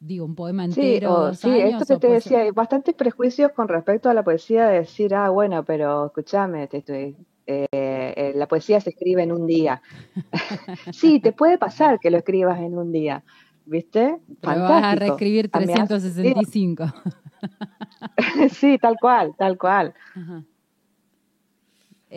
digo, 0.00 0.24
un 0.24 0.34
poema 0.34 0.64
entero. 0.64 1.34
Sí, 1.34 1.48
sí 1.48 1.60
esto 1.60 1.84
que 1.86 1.96
te 1.98 2.08
decía, 2.08 2.40
hay 2.40 2.50
bastantes 2.50 2.94
prejuicios 2.94 3.52
con 3.52 3.68
respecto 3.68 4.08
a 4.08 4.14
la 4.14 4.22
poesía 4.22 4.66
de 4.66 4.80
decir, 4.80 5.14
ah, 5.14 5.30
bueno, 5.30 5.64
pero 5.64 6.06
escúchame, 6.06 6.66
te 6.68 6.78
estoy 6.78 7.16
eh, 7.46 7.68
eh, 7.72 8.32
la 8.34 8.48
poesía 8.48 8.80
se 8.80 8.90
escribe 8.90 9.22
en 9.22 9.32
un 9.32 9.46
día. 9.46 9.80
sí, 10.92 11.20
te 11.20 11.32
puede 11.32 11.58
pasar 11.58 12.00
que 12.00 12.10
lo 12.10 12.18
escribas 12.18 12.58
en 12.58 12.76
un 12.76 12.90
día, 12.90 13.22
¿viste? 13.64 14.18
Pero 14.40 14.60
vas 14.62 14.82
a 14.82 14.94
reescribir 14.96 15.48
365. 15.50 16.86
sí, 18.50 18.78
tal 18.78 18.96
cual, 19.00 19.34
tal 19.38 19.56
cual. 19.58 19.94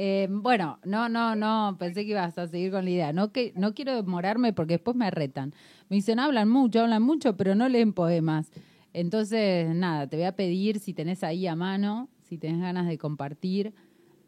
Eh, 0.01 0.29
bueno, 0.31 0.79
no, 0.85 1.09
no, 1.09 1.35
no, 1.35 1.75
pensé 1.77 2.05
que 2.05 2.12
ibas 2.12 2.38
a 2.38 2.47
seguir 2.47 2.71
con 2.71 2.85
la 2.85 2.89
idea. 2.89 3.12
No, 3.12 3.33
que, 3.33 3.51
no 3.57 3.73
quiero 3.73 3.93
demorarme 3.97 4.53
porque 4.53 4.75
después 4.75 4.95
me 4.95 5.12
retan. 5.12 5.53
Me 5.89 5.97
dicen, 5.97 6.19
hablan 6.19 6.47
mucho, 6.47 6.79
hablan 6.79 7.03
mucho, 7.03 7.35
pero 7.35 7.53
no 7.53 7.67
leen 7.67 7.91
poemas. 7.91 8.49
Entonces, 8.93 9.75
nada, 9.75 10.07
te 10.07 10.15
voy 10.15 10.23
a 10.23 10.38
pedir 10.38 10.79
si 10.79 10.93
tenés 10.93 11.21
ahí 11.21 11.47
a 11.47 11.55
mano, 11.57 12.07
si 12.21 12.38
tenés 12.38 12.62
ganas 12.62 12.88
de 12.88 12.97
compartir 12.97 13.73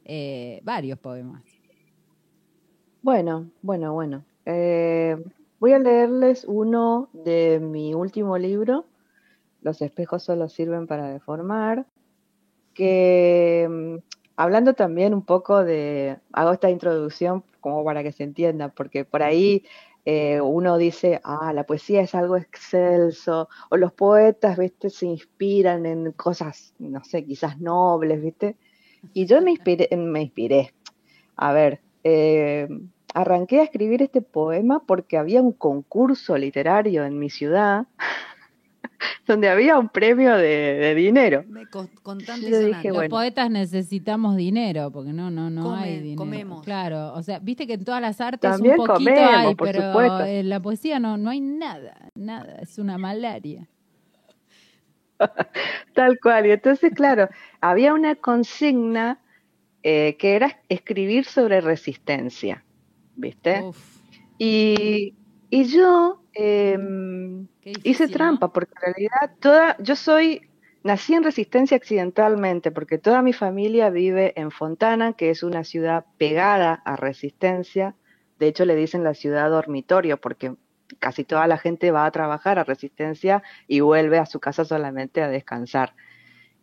eh, 0.03 0.59
varios 0.65 0.99
poemas. 0.99 1.41
Bueno, 3.01 3.49
bueno, 3.61 3.93
bueno. 3.93 4.25
Eh, 4.45 5.15
voy 5.61 5.71
a 5.71 5.79
leerles 5.79 6.43
uno 6.49 7.07
de 7.13 7.61
mi 7.61 7.93
último 7.93 8.37
libro, 8.37 8.87
Los 9.61 9.81
espejos 9.81 10.21
solo 10.21 10.49
sirven 10.49 10.85
para 10.85 11.07
deformar, 11.07 11.85
que 12.73 13.69
mm, 13.69 14.20
hablando 14.41 14.73
también 14.73 15.13
un 15.13 15.23
poco 15.23 15.63
de, 15.63 16.17
hago 16.33 16.51
esta 16.51 16.71
introducción 16.71 17.43
como 17.59 17.83
para 17.85 18.01
que 18.01 18.11
se 18.11 18.23
entienda, 18.23 18.69
porque 18.69 19.05
por 19.05 19.21
ahí 19.21 19.63
eh, 20.03 20.41
uno 20.41 20.77
dice, 20.79 21.21
ah, 21.23 21.53
la 21.53 21.65
poesía 21.65 22.01
es 22.01 22.15
algo 22.15 22.37
excelso, 22.37 23.49
o 23.69 23.77
los 23.77 23.93
poetas, 23.93 24.57
viste, 24.57 24.89
se 24.89 25.05
inspiran 25.05 25.85
en 25.85 26.11
cosas, 26.13 26.73
no 26.79 27.03
sé, 27.03 27.23
quizás 27.23 27.59
nobles, 27.59 28.19
viste. 28.19 28.57
Y 29.13 29.27
yo 29.27 29.41
me 29.43 29.51
inspiré, 29.51 29.89
me 29.95 30.23
inspiré. 30.23 30.73
A 31.35 31.53
ver, 31.53 31.81
eh, 32.03 32.67
arranqué 33.13 33.59
a 33.59 33.63
escribir 33.63 34.01
este 34.01 34.23
poema 34.23 34.81
porque 34.87 35.17
había 35.17 35.41
un 35.41 35.53
concurso 35.53 36.35
literario 36.35 37.05
en 37.05 37.19
mi 37.19 37.29
ciudad 37.29 37.85
donde 39.27 39.49
había 39.49 39.77
un 39.77 39.89
premio 39.89 40.35
de, 40.35 40.93
dinero. 40.95 41.43
Los 41.47 43.09
poetas 43.09 43.49
necesitamos 43.49 44.35
dinero, 44.35 44.91
porque 44.91 45.13
no, 45.13 45.29
no, 45.31 45.49
no 45.49 45.75
hay 45.75 45.99
dinero. 45.99 46.17
Comemos. 46.17 46.63
Claro, 46.63 47.13
o 47.13 47.21
sea, 47.21 47.39
viste 47.39 47.67
que 47.67 47.73
en 47.73 47.85
todas 47.85 48.01
las 48.01 48.21
artes 48.21 48.59
un 48.59 48.75
poquito 48.75 49.11
hay, 49.11 49.55
pero 49.55 50.25
en 50.25 50.49
la 50.49 50.59
poesía 50.59 50.99
no, 50.99 51.17
no 51.17 51.29
hay 51.29 51.41
nada, 51.41 52.09
nada, 52.15 52.59
es 52.61 52.77
una 52.77 52.97
malaria. 52.97 53.67
Tal 55.93 56.19
cual, 56.19 56.47
y 56.47 56.51
entonces, 56.51 56.93
claro, 56.93 57.29
había 57.59 57.93
una 57.93 58.15
consigna 58.15 59.19
eh, 59.83 60.15
que 60.17 60.35
era 60.35 60.59
escribir 60.69 61.25
sobre 61.25 61.61
resistencia, 61.61 62.63
¿viste? 63.15 63.63
Y, 64.37 65.13
y 65.49 65.63
yo 65.65 66.21
Hice 67.63 68.07
trampa, 68.07 68.51
porque 68.51 68.73
en 68.77 68.93
realidad 68.93 69.37
toda, 69.39 69.77
yo 69.79 69.95
soy, 69.95 70.41
nací 70.83 71.13
en 71.13 71.23
Resistencia 71.23 71.77
accidentalmente, 71.77 72.71
porque 72.71 72.97
toda 72.97 73.21
mi 73.21 73.33
familia 73.33 73.89
vive 73.89 74.33
en 74.35 74.51
Fontana, 74.51 75.13
que 75.13 75.29
es 75.29 75.43
una 75.43 75.63
ciudad 75.63 76.05
pegada 76.17 76.73
a 76.85 76.95
Resistencia. 76.95 77.95
De 78.39 78.47
hecho, 78.47 78.65
le 78.65 78.75
dicen 78.75 79.03
la 79.03 79.13
ciudad 79.13 79.49
dormitorio, 79.49 80.17
porque 80.17 80.55
casi 80.99 81.23
toda 81.23 81.47
la 81.47 81.57
gente 81.57 81.91
va 81.91 82.05
a 82.05 82.11
trabajar 82.11 82.57
a 82.57 82.63
Resistencia 82.63 83.43
y 83.67 83.79
vuelve 83.81 84.17
a 84.17 84.25
su 84.25 84.39
casa 84.39 84.65
solamente 84.65 85.21
a 85.21 85.27
descansar. 85.29 85.93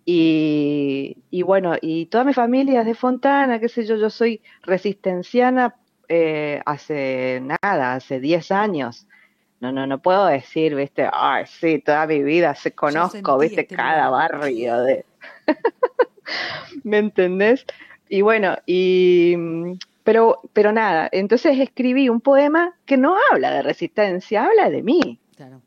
Y, 0.05 1.19
y 1.31 1.43
bueno, 1.43 1.75
y 1.81 2.07
toda 2.07 2.25
mi 2.25 2.33
familia 2.33 2.81
es 2.81 2.87
de 2.87 2.95
Fontana, 2.95 3.61
qué 3.61 3.69
sé 3.69 3.85
yo, 3.85 3.97
yo 3.97 4.09
soy 4.11 4.41
resistenciana 4.63 5.77
eh, 6.09 6.63
hace 6.65 7.43
nada, 7.43 7.95
hace 7.95 8.19
10 8.19 8.51
años. 8.51 9.07
No, 9.61 9.73
no, 9.73 9.87
no 9.87 9.99
puedo 9.99 10.27
decir, 10.27 10.75
viste, 10.75 11.09
ay, 11.13 11.45
sí, 11.47 11.81
toda 11.81 12.07
mi 12.07 12.23
vida 12.23 12.55
se 12.55 12.73
conozco, 12.73 13.39
viste, 13.39 13.67
cada 13.67 14.09
barrio 14.09 14.81
de... 14.83 15.05
¿Me 16.85 16.99
entendés? 16.99 17.65
Y 18.09 18.21
bueno, 18.21 18.57
y 18.67 19.37
pero, 20.09 20.41
pero 20.55 20.73
nada, 20.73 21.09
entonces 21.13 21.59
escribí 21.59 22.09
un 22.09 22.23
poema 22.23 22.75
que 22.87 22.97
no 22.97 23.15
habla 23.31 23.51
de 23.51 23.63
resistencia, 23.63 24.47
habla 24.47 24.71
de 24.71 24.83
mí. 24.83 25.19
Claro. 25.37 25.61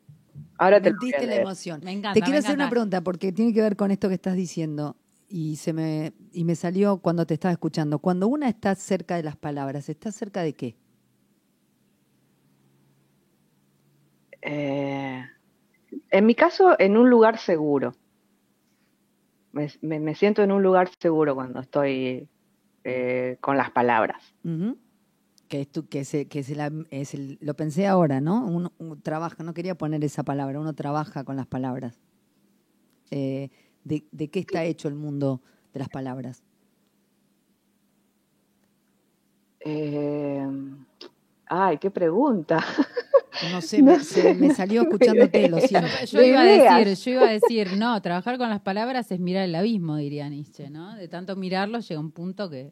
Ahora 0.57 0.81
te 0.81 0.91
la 0.91 1.35
emoción. 1.35 1.81
Me 1.83 1.91
encanta, 1.91 2.13
te 2.13 2.21
quiero 2.21 2.39
hacer 2.39 2.55
una 2.55 2.69
pregunta 2.69 3.01
porque 3.01 3.31
tiene 3.31 3.53
que 3.53 3.61
ver 3.61 3.75
con 3.75 3.91
esto 3.91 4.07
que 4.07 4.15
estás 4.15 4.35
diciendo 4.35 4.95
y 5.29 5.57
se 5.57 5.73
me 5.73 6.13
y 6.33 6.43
me 6.43 6.55
salió 6.55 6.97
cuando 6.97 7.27
te 7.27 7.35
estaba 7.35 7.51
escuchando. 7.51 7.99
Cuando 7.99 8.27
una 8.27 8.49
está 8.49 8.73
cerca 8.73 9.15
de 9.15 9.21
las 9.21 9.35
palabras, 9.35 9.89
¿está 9.89 10.11
cerca 10.11 10.41
de 10.41 10.53
qué? 10.53 10.75
Eh, 14.41 15.23
en 16.09 16.25
mi 16.25 16.35
caso, 16.35 16.75
en 16.79 16.97
un 16.97 17.09
lugar 17.09 17.37
seguro. 17.37 17.93
Me, 19.51 20.15
siento 20.15 20.41
en 20.43 20.51
un 20.51 20.63
lugar 20.63 20.89
seguro 20.99 21.35
cuando 21.35 21.59
estoy 21.59 22.29
eh, 22.85 23.37
con 23.41 23.57
las 23.57 23.71
palabras. 23.71 24.33
Que, 25.49 25.61
es 25.61 25.67
que, 25.89 26.05
se, 26.05 26.27
que 26.27 26.43
la, 26.55 26.71
es 26.89 27.13
lo 27.41 27.53
pensé 27.55 27.85
ahora, 27.85 28.21
¿no? 28.21 28.45
Uno, 28.45 28.71
trabaja, 29.03 29.43
no 29.43 29.53
quería 29.53 29.75
poner 29.75 30.03
esa 30.05 30.23
palabra, 30.23 30.59
uno 30.59 30.73
trabaja 30.73 31.25
con 31.25 31.35
las 31.35 31.47
palabras. 31.47 31.99
Eh, 33.11 33.49
de, 33.83 34.05
de, 34.11 34.29
qué 34.29 34.39
está 34.39 34.63
hecho 34.63 34.87
el 34.87 34.95
mundo 34.95 35.41
de 35.73 35.79
las 35.79 35.89
palabras? 35.89 36.43
ay, 41.47 41.77
qué 41.77 41.91
pregunta. 41.91 42.63
No 43.49 43.61
sé, 43.61 43.81
me, 43.81 44.53
salió 44.53 44.83
escuchándote, 44.83 45.49
lo 45.49 45.59
siento. 45.59 45.87
Yo, 46.11 46.21
iba 46.21 46.41
a 46.41 46.45
decir, 46.45 47.05
yo 47.05 47.11
iba 47.11 47.29
a 47.29 47.31
decir, 47.31 47.77
no, 47.77 48.01
trabajar 48.01 48.37
con 48.37 48.49
las 48.49 48.61
palabras 48.61 49.11
es 49.11 49.19
mirar 49.19 49.45
el 49.45 49.55
abismo, 49.55 49.97
diría 49.97 50.29
Nietzsche, 50.29 50.69
¿no? 50.69 50.95
De 50.95 51.07
tanto 51.07 51.35
mirarlo 51.35 51.79
llega 51.79 51.99
un 51.99 52.11
punto 52.11 52.49
que, 52.49 52.71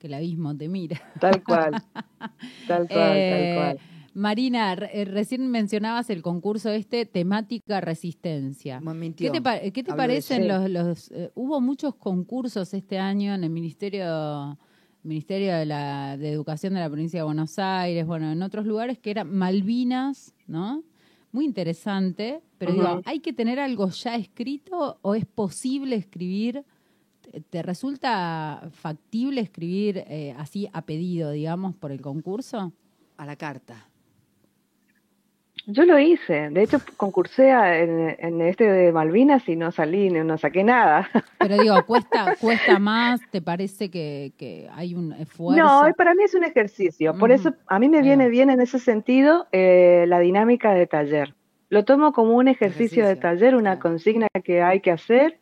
el 0.00 0.14
abismo 0.14 0.56
te 0.56 0.68
mira. 0.68 1.00
Tal 1.20 1.44
cual, 1.44 1.70
tal 2.66 2.88
cual, 2.88 2.88
tal 2.88 3.16
eh, 3.16 3.54
cual. 3.56 3.78
Marina, 4.14 4.74
eh, 4.74 5.04
recién 5.04 5.50
mencionabas 5.50 6.10
el 6.10 6.22
concurso 6.22 6.70
este, 6.70 7.06
temática 7.06 7.80
resistencia. 7.80 8.80
¿Qué 9.16 9.30
te, 9.30 9.72
¿qué 9.72 9.82
te 9.82 9.94
parecen 9.94 10.48
los... 10.48 10.68
los 10.68 11.10
eh, 11.12 11.30
hubo 11.34 11.60
muchos 11.60 11.94
concursos 11.94 12.74
este 12.74 12.98
año 12.98 13.34
en 13.34 13.44
el 13.44 13.50
Ministerio 13.50 14.58
Ministerio 15.02 15.54
de, 15.56 15.66
la, 15.66 16.16
de 16.16 16.30
Educación 16.30 16.74
de 16.74 16.80
la 16.80 16.88
provincia 16.88 17.20
de 17.20 17.24
Buenos 17.24 17.58
Aires, 17.58 18.06
bueno, 18.06 18.30
en 18.30 18.42
otros 18.42 18.66
lugares 18.66 18.98
que 18.98 19.10
era 19.10 19.24
Malvinas, 19.24 20.34
¿no? 20.46 20.84
Muy 21.32 21.44
interesante, 21.44 22.42
pero 22.58 22.72
digo, 22.72 23.00
¿hay 23.04 23.20
que 23.20 23.32
tener 23.32 23.58
algo 23.58 23.88
ya 23.88 24.16
escrito 24.16 24.98
o 25.00 25.14
es 25.14 25.24
posible 25.24 25.96
escribir? 25.96 26.64
¿Te 27.48 27.62
resulta 27.62 28.68
factible 28.70 29.40
escribir 29.40 30.04
eh, 30.08 30.34
así 30.36 30.68
a 30.72 30.82
pedido, 30.82 31.30
digamos, 31.30 31.74
por 31.74 31.90
el 31.90 32.02
concurso? 32.02 32.72
A 33.16 33.24
la 33.24 33.36
carta. 33.36 33.88
Yo 35.66 35.84
lo 35.84 35.98
hice, 35.98 36.50
de 36.50 36.62
hecho 36.62 36.80
concursé 36.96 37.50
en, 37.50 38.40
este 38.40 38.64
de 38.64 38.92
Malvinas 38.92 39.48
y 39.48 39.54
no 39.54 39.70
salí, 39.70 40.10
no 40.10 40.36
saqué 40.36 40.64
nada. 40.64 41.08
Pero 41.38 41.56
digo, 41.56 41.76
cuesta, 41.86 42.34
cuesta 42.40 42.80
más, 42.80 43.20
¿te 43.30 43.40
parece 43.40 43.88
que, 43.88 44.68
hay 44.74 44.94
un 44.94 45.12
esfuerzo? 45.12 45.62
No, 45.62 45.94
para 45.96 46.14
mí 46.14 46.24
es 46.24 46.34
un 46.34 46.44
ejercicio, 46.44 47.16
por 47.16 47.30
eso 47.30 47.54
a 47.68 47.78
mí 47.78 47.88
me 47.88 48.02
viene 48.02 48.28
bien 48.28 48.50
en 48.50 48.60
ese 48.60 48.80
sentido 48.80 49.46
eh, 49.52 50.04
la 50.08 50.18
dinámica 50.18 50.72
de 50.72 50.86
taller. 50.86 51.34
Lo 51.68 51.84
tomo 51.84 52.12
como 52.12 52.36
un 52.36 52.48
ejercicio, 52.48 53.06
de 53.06 53.16
taller, 53.16 53.54
una 53.54 53.78
consigna 53.78 54.26
que 54.44 54.62
hay 54.62 54.80
que 54.80 54.90
hacer 54.90 55.38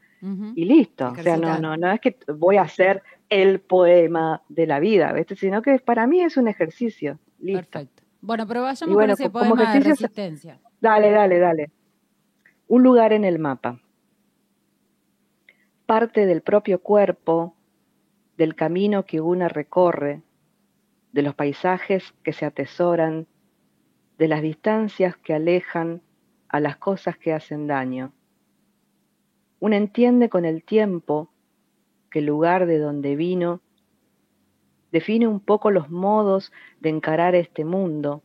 y 0.54 0.64
listo. 0.66 1.08
O 1.08 1.22
sea, 1.22 1.36
no, 1.38 1.58
no, 1.58 1.76
no 1.76 1.90
es 1.90 2.00
que 2.00 2.18
voy 2.28 2.58
a 2.58 2.62
hacer 2.62 3.02
el 3.30 3.60
poema 3.60 4.42
de 4.48 4.66
la 4.66 4.80
vida, 4.80 5.12
¿ves? 5.12 5.26
sino 5.36 5.62
que 5.62 5.78
para 5.78 6.06
mí 6.06 6.20
es 6.20 6.36
un 6.36 6.46
ejercicio. 6.46 7.18
Listo. 7.40 7.62
Perfecto. 7.62 7.99
Bueno, 8.20 8.46
pero 8.46 8.62
vayamos 8.62 8.94
bueno, 8.94 9.14
ese 9.14 9.30
poema 9.30 9.72
de 9.72 9.80
resistencia. 9.80 10.60
Dale, 10.80 11.10
dale, 11.10 11.38
dale. 11.38 11.70
Un 12.68 12.82
lugar 12.82 13.12
en 13.12 13.24
el 13.24 13.38
mapa. 13.38 13.80
Parte 15.86 16.26
del 16.26 16.42
propio 16.42 16.80
cuerpo, 16.80 17.56
del 18.36 18.54
camino 18.54 19.04
que 19.06 19.20
una 19.20 19.48
recorre, 19.48 20.22
de 21.12 21.22
los 21.22 21.34
paisajes 21.34 22.14
que 22.22 22.32
se 22.32 22.46
atesoran, 22.46 23.26
de 24.18 24.28
las 24.28 24.42
distancias 24.42 25.16
que 25.16 25.34
alejan 25.34 26.02
a 26.48 26.60
las 26.60 26.76
cosas 26.76 27.16
que 27.16 27.32
hacen 27.32 27.66
daño. 27.66 28.12
Uno 29.58 29.76
entiende 29.76 30.28
con 30.28 30.44
el 30.44 30.62
tiempo 30.62 31.30
que 32.10 32.20
el 32.20 32.26
lugar 32.26 32.66
de 32.66 32.78
donde 32.78 33.16
vino 33.16 33.60
define 34.92 35.26
un 35.26 35.40
poco 35.40 35.70
los 35.70 35.90
modos 35.90 36.52
de 36.80 36.90
encarar 36.90 37.34
este 37.34 37.64
mundo, 37.64 38.22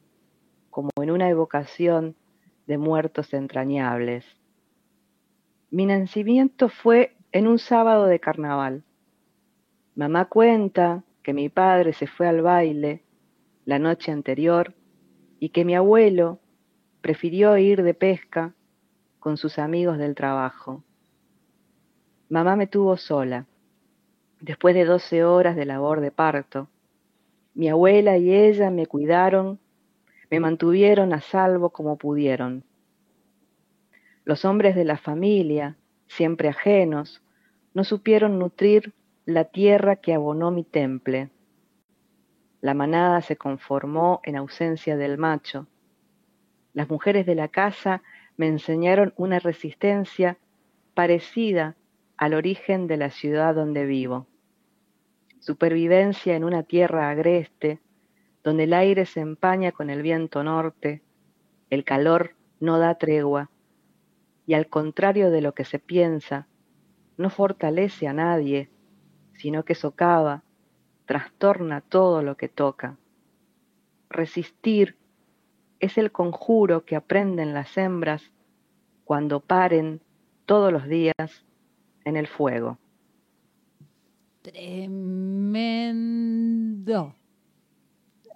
como 0.70 0.90
en 1.02 1.12
una 1.12 1.30
evocación 1.30 2.16
de 2.68 2.78
muertos 2.78 3.34
entrañables. 3.34 4.26
Mi 5.70 5.86
nacimiento 5.86 6.70
fue 6.70 7.16
en 7.32 7.48
un 7.48 7.60
sábado 7.60 8.06
de 8.06 8.20
carnaval. 8.20 8.84
Mamá 9.96 10.26
cuenta 10.26 11.04
que 11.24 11.34
mi 11.34 11.50
padre 11.50 11.94
se 11.94 12.08
fue 12.08 12.28
al 12.28 12.42
baile 12.42 13.04
la 13.66 13.80
noche 13.80 14.12
anterior 14.12 14.74
y 15.40 15.50
que 15.50 15.66
mi 15.66 15.76
abuelo 15.76 16.40
prefirió 17.02 17.58
ir 17.58 17.84
de 17.84 17.94
pesca 17.94 18.54
con 19.20 19.38
sus 19.38 19.58
amigos 19.60 19.98
del 19.98 20.16
trabajo. 20.16 20.84
Mamá 22.30 22.56
me 22.56 22.68
tuvo 22.68 22.98
sola 22.98 23.46
Después 24.46 24.76
de 24.76 24.86
doce 24.86 25.24
horas 25.24 25.56
de 25.56 25.66
labor 25.66 26.02
de 26.02 26.12
parto, 26.12 26.70
mi 27.56 27.68
abuela 27.68 28.20
y 28.20 28.32
ella 28.32 28.70
me 28.70 28.86
cuidaron, 28.86 29.60
me 30.30 30.40
mantuvieron 30.40 31.14
a 31.14 31.22
salvo 31.22 31.72
como 31.72 31.98
pudieron. 31.98 32.64
Los 34.24 34.46
hombres 34.46 34.76
de 34.76 34.86
la 34.86 34.98
familia, 34.98 35.78
siempre 36.06 36.48
ajenos, 36.48 37.24
no 37.74 37.84
supieron 37.84 38.38
nutrir 38.38 38.94
la 39.26 39.46
tierra 39.46 39.96
que 39.96 40.14
abonó 40.14 40.52
mi 40.52 40.64
temple. 40.64 41.32
La 42.62 42.76
manada 42.76 43.22
se 43.22 43.38
conformó 43.38 44.20
en 44.26 44.36
ausencia 44.36 44.96
del 44.96 45.18
macho. 45.18 45.66
Las 46.72 46.88
mujeres 46.88 47.26
de 47.26 47.34
la 47.34 47.48
casa 47.48 48.04
me 48.38 48.46
enseñaron 48.46 49.12
una 49.18 49.40
resistencia 49.40 50.38
parecida 50.94 51.76
al 52.16 52.36
origen 52.36 52.86
de 52.86 52.98
la 52.98 53.10
ciudad 53.10 53.56
donde 53.56 53.88
vivo 53.88 54.28
supervivencia 55.46 56.36
en 56.36 56.44
una 56.44 56.64
tierra 56.64 57.12
agreste, 57.12 57.80
donde 58.44 58.64
el 58.64 58.74
aire 58.74 59.06
se 59.06 59.20
empaña 59.20 59.72
con 59.72 59.92
el 59.92 60.02
viento 60.02 60.44
norte, 60.44 61.04
el 61.70 61.84
calor 61.84 62.36
no 62.60 62.80
da 62.80 62.96
tregua, 62.96 63.52
y 64.48 64.56
al 64.56 64.68
contrario 64.70 65.30
de 65.30 65.42
lo 65.42 65.54
que 65.54 65.64
se 65.64 65.78
piensa, 65.78 66.48
no 67.18 67.30
fortalece 67.30 68.08
a 68.08 68.14
nadie, 68.14 68.72
sino 69.34 69.64
que 69.66 69.76
socava, 69.76 70.42
trastorna 71.06 71.82
todo 71.82 72.24
lo 72.24 72.38
que 72.38 72.50
toca. 72.50 72.98
Resistir 74.10 74.98
es 75.80 76.00
el 76.00 76.12
conjuro 76.12 76.86
que 76.86 76.96
aprenden 76.96 77.54
las 77.54 77.78
hembras 77.78 78.32
cuando 79.04 79.42
paren 79.42 80.02
todos 80.48 80.74
los 80.74 80.88
días 80.88 81.46
en 82.04 82.18
el 82.18 82.26
fuego. 82.26 82.80
Tremendo. 84.52 86.06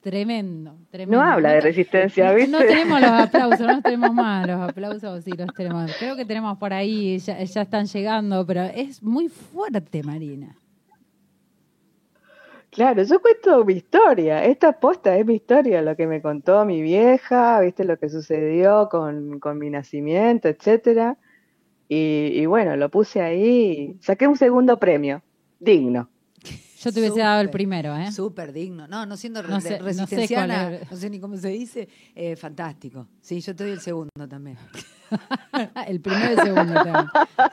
Tremendo, 0.01 0.77
tremendo. 0.89 1.17
No 1.17 1.23
habla 1.23 1.51
de 1.51 1.61
resistencia, 1.61 2.31
¿viste? 2.33 2.49
No 2.49 2.59
tenemos 2.59 2.99
los 2.99 3.11
aplausos, 3.11 3.67
no 3.67 3.79
tenemos 3.81 4.11
más 4.15 4.47
los 4.47 4.59
aplausos, 4.59 5.23
sí 5.23 5.33
los 5.37 5.53
tenemos. 5.53 5.91
Creo 5.99 6.15
que 6.15 6.25
tenemos 6.25 6.57
por 6.57 6.73
ahí, 6.73 7.19
ya, 7.19 7.43
ya 7.43 7.61
están 7.61 7.85
llegando, 7.85 8.43
pero 8.45 8.63
es 8.63 9.03
muy 9.03 9.29
fuerte, 9.29 10.01
Marina. 10.01 10.57
Claro, 12.71 13.03
yo 13.03 13.21
cuento 13.21 13.63
mi 13.65 13.73
historia. 13.73 14.45
Esta 14.45 14.79
posta 14.79 15.15
es 15.15 15.25
mi 15.27 15.35
historia, 15.35 15.83
lo 15.83 15.95
que 15.95 16.07
me 16.07 16.23
contó 16.23 16.65
mi 16.65 16.81
vieja, 16.81 17.59
viste 17.59 17.83
lo 17.83 17.99
que 17.99 18.09
sucedió 18.09 18.89
con, 18.89 19.39
con 19.39 19.59
mi 19.59 19.69
nacimiento, 19.69 20.47
etcétera. 20.47 21.17
Y, 21.87 22.31
y 22.33 22.47
bueno, 22.47 22.75
lo 22.77 22.89
puse 22.89 23.21
ahí, 23.21 23.95
saqué 23.99 24.27
un 24.27 24.37
segundo 24.37 24.79
premio, 24.79 25.21
digno. 25.59 26.09
Yo 26.81 26.93
te 26.93 26.99
hubiese 27.01 27.19
dado 27.19 27.41
el 27.41 27.49
primero, 27.49 27.95
¿eh? 27.97 28.09
Súper 28.11 28.53
digno. 28.53 28.87
No, 28.87 29.05
no 29.05 29.17
siendo 29.17 29.43
No 29.43 29.59
sé- 29.59 29.79
no 29.79 30.07
sé 30.07 30.27
no, 30.47 31.09
ni 31.09 31.19
cómo 31.19 31.35
se 31.35 31.49
dice, 31.49 31.89
eh, 32.15 32.37
fantástico. 32.37 33.07
Sí, 33.19 33.41
yo 33.41 33.53
te 33.53 33.65
doy 33.65 33.73
el 33.73 33.81
segundo 33.81 34.09
también. 34.29 34.57
el 35.87 35.99
primero 35.99 36.29
y 36.29 36.33
el 36.35 36.39
segundo 36.39 36.73
también. 36.73 37.05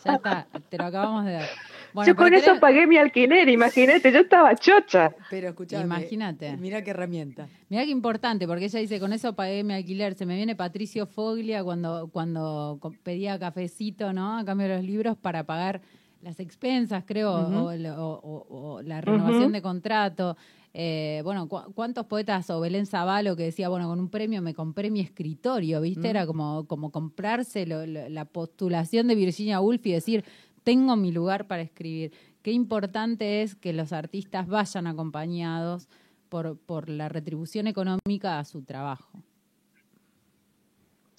Ya 0.04 0.14
está, 0.14 0.46
te 0.68 0.78
lo 0.78 0.84
acabamos 0.84 1.24
de 1.24 1.32
dar. 1.32 1.48
Bueno, 1.92 2.06
yo 2.06 2.14
con 2.14 2.34
eso 2.34 2.60
pagué 2.60 2.86
mi 2.86 2.98
alquiler, 2.98 3.48
imagínate, 3.48 4.12
yo 4.12 4.20
estaba 4.20 4.54
chocha. 4.54 5.12
Pero 5.30 5.48
escuchame, 5.48 5.84
Imagínate. 5.84 6.56
Mira 6.58 6.84
qué 6.84 6.90
herramienta. 6.90 7.48
Mirá 7.68 7.84
qué 7.84 7.90
importante, 7.90 8.46
porque 8.46 8.66
ella 8.66 8.78
dice, 8.78 9.00
con 9.00 9.12
eso 9.12 9.34
pagué 9.34 9.64
mi 9.64 9.74
alquiler. 9.74 10.14
Se 10.14 10.26
me 10.26 10.36
viene 10.36 10.54
Patricio 10.54 11.06
Foglia 11.06 11.64
cuando, 11.64 12.10
cuando 12.12 12.78
pedía 13.02 13.38
cafecito, 13.40 14.12
¿no? 14.12 14.38
A 14.38 14.44
cambio 14.44 14.68
de 14.68 14.76
los 14.76 14.84
libros 14.84 15.16
para 15.16 15.44
pagar 15.44 15.80
las 16.26 16.40
expensas, 16.40 17.04
creo, 17.06 17.32
o, 17.32 17.70
o- 17.94 18.20
o- 18.20 18.72
o 18.74 18.82
la 18.82 19.00
renovación 19.00 19.52
de 19.52 19.62
contrato. 19.62 20.36
Eh, 20.74 21.20
bueno, 21.24 21.48
cu- 21.48 21.72
¿cuántos 21.72 22.04
poetas 22.06 22.50
o 22.50 22.58
Belén 22.60 22.84
Zavalo 22.84 23.36
que 23.36 23.44
decía, 23.44 23.68
bueno, 23.68 23.86
con 23.88 24.00
un 24.00 24.08
premio 24.10 24.42
me 24.42 24.52
compré 24.52 24.90
mi 24.90 25.00
escritorio, 25.00 25.80
¿viste? 25.80 26.00
Era 26.10 26.26
como, 26.26 26.66
como 26.66 26.90
comprarse 26.90 27.64
lo- 27.64 27.86
lo- 27.86 28.08
la 28.08 28.24
postulación 28.24 29.06
de 29.06 29.14
Virginia 29.14 29.60
Woolf 29.60 29.86
y 29.86 29.92
decir, 29.92 30.24
tengo 30.64 30.96
mi 30.96 31.12
lugar 31.12 31.46
para 31.46 31.62
escribir. 31.62 32.12
Qué 32.42 32.50
importante 32.50 33.42
es 33.42 33.54
que 33.54 33.72
los 33.72 33.92
artistas 33.92 34.48
vayan 34.48 34.88
acompañados 34.88 35.88
por, 36.28 36.58
por 36.58 36.88
la 36.88 37.08
retribución 37.08 37.68
económica 37.68 38.40
a 38.40 38.44
su 38.44 38.62
trabajo. 38.62 39.22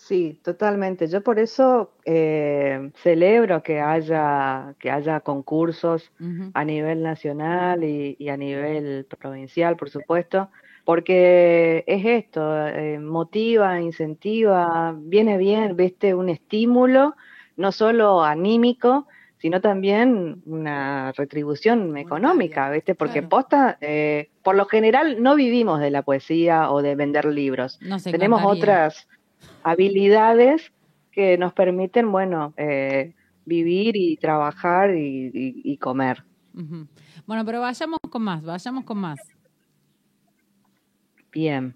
Sí, 0.08 0.40
totalmente. 0.42 1.08
Yo 1.08 1.22
por 1.22 1.38
eso 1.38 1.92
eh, 2.06 2.92
celebro 3.04 3.62
que 3.62 3.82
haya, 3.82 4.74
que 4.80 4.90
haya 4.90 5.20
concursos 5.20 6.14
a 6.54 6.64
nivel 6.64 7.04
nacional 7.04 7.84
y, 7.84 8.16
y 8.18 8.30
a 8.30 8.38
nivel 8.38 9.06
provincial, 9.20 9.76
por 9.76 9.90
supuesto, 9.90 10.50
porque 10.86 11.84
es 11.88 12.06
esto, 12.06 12.68
eh, 12.70 13.00
motiva, 13.00 13.82
incentiva, 13.82 14.96
viene 14.98 15.38
bien, 15.38 15.76
viste, 15.76 16.14
un 16.14 16.30
estímulo, 16.30 17.18
no 17.58 17.74
solo 17.74 18.24
anímico, 18.24 19.08
sino 19.40 19.60
también 19.60 20.42
una 20.46 21.12
retribución 21.12 21.98
económica, 21.98 22.70
viste, 22.70 22.96
porque 22.96 23.20
claro. 23.20 23.30
posta, 23.30 23.78
eh, 23.82 24.30
por 24.42 24.56
lo 24.56 24.68
general 24.68 25.22
no 25.22 25.36
vivimos 25.36 25.82
de 25.82 25.92
la 25.92 26.02
poesía 26.04 26.72
o 26.72 26.82
de 26.82 26.96
vender 26.96 27.26
libros, 27.26 27.78
tenemos 27.80 28.40
encantaría. 28.40 28.48
otras 28.48 29.08
habilidades 29.64 30.72
que 31.12 31.38
nos 31.38 31.54
permiten, 31.54 32.12
bueno, 32.12 32.54
eh, 32.58 33.16
vivir 33.46 33.96
y 33.96 34.18
trabajar 34.18 34.96
y, 34.96 35.28
y- 35.34 35.62
y 35.64 35.78
comer. 35.78 36.24
Bueno, 37.26 37.46
pero 37.46 37.62
vayamos 37.62 38.00
con 38.10 38.22
más, 38.24 38.44
vayamos 38.44 38.84
con 38.86 38.98
más. 38.98 39.20
Bien. 41.32 41.76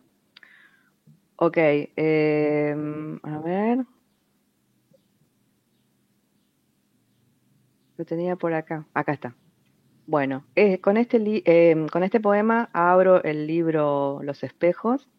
Ok, 1.36 1.58
eh, 1.58 2.76
a 3.24 3.40
ver. 3.40 3.86
Lo 7.98 8.06
tenía 8.06 8.36
por 8.36 8.54
acá. 8.54 8.86
Acá 8.94 9.12
está. 9.14 9.36
Bueno, 10.08 10.46
eh, 10.56 10.80
con, 10.80 10.98
este 10.98 11.20
li- 11.20 11.44
eh, 11.46 11.88
con 11.92 12.04
este 12.04 12.20
poema 12.20 12.70
abro 12.74 13.24
el 13.24 13.48
libro 13.48 14.20
Los 14.24 14.44
espejos. 14.44 15.10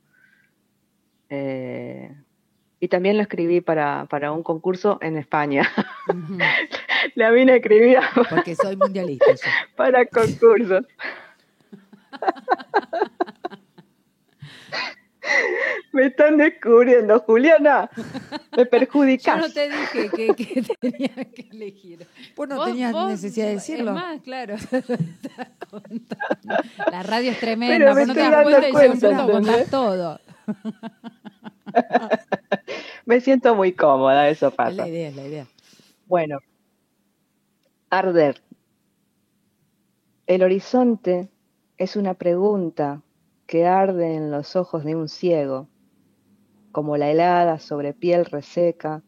eh, 1.28 2.14
y 2.83 2.88
también 2.88 3.16
lo 3.16 3.23
escribí 3.23 3.61
para, 3.61 4.07
para 4.11 4.33
un 4.33 4.42
concurso 4.42 4.99
en 5.03 5.16
España. 5.16 5.71
La 7.14 7.31
vine 7.31 7.53
a 7.53 7.57
escribir 7.57 7.99
Porque 8.29 8.57
soy 8.57 8.77
mundialista 8.77 9.25
yo. 9.33 9.40
para 9.77 10.05
concursos. 10.05 10.85
Me 15.92 16.07
están 16.07 16.38
descubriendo, 16.38 17.21
Juliana. 17.21 17.88
Me 18.57 18.64
Yo 18.64 18.71
perjudicas. 18.71 19.38
no 19.38 19.49
te 19.53 19.68
dije 19.71 20.11
que, 20.11 20.35
que 20.35 20.62
tenía 20.81 21.14
que 21.33 21.49
elegir. 21.53 22.05
Vos 22.35 22.49
no 22.49 22.57
Vos- 22.57 22.66
tenías 22.66 22.90
vos, 22.92 23.11
necesidad 23.11 23.47
de 23.47 23.53
decirlo. 23.55 23.90
Es 23.92 24.03
más, 24.03 24.21
claro. 24.23 24.57
La 26.90 27.03
radio 27.05 27.31
es 27.31 27.38
tremenda, 27.38 27.77
Pero 27.79 27.95
me 27.95 28.01
vos 28.01 28.09
no 28.09 28.14
te 28.14 28.21
estoy 28.21 28.33
das 28.33 28.45
dando 29.01 29.31
cuenta 29.33 29.64
todo. 29.71 30.21
Me 33.07 33.20
siento 33.20 33.55
muy 33.55 33.72
cómoda, 33.72 34.28
eso 34.28 34.48
Es 34.48 34.55
pasa. 34.55 34.72
la 34.72 34.88
idea, 34.88 35.09
es 35.09 35.16
la 35.16 35.26
idea. 35.26 35.46
Bueno, 36.07 36.38
arder. 37.90 38.42
El 40.26 40.42
horizonte 40.42 41.28
es 41.76 41.96
una 41.96 42.14
pregunta 42.14 43.02
que 43.46 43.66
arde 43.66 44.14
en 44.14 44.31
los 44.31 44.57
ojos 44.57 44.85
de 44.85 44.94
un 44.94 45.09
ciego, 45.09 45.68
como 46.70 46.96
la 46.96 47.11
helada 47.11 47.59
sobre 47.59 47.92
piel 47.92 48.24
reseca, 48.24 49.02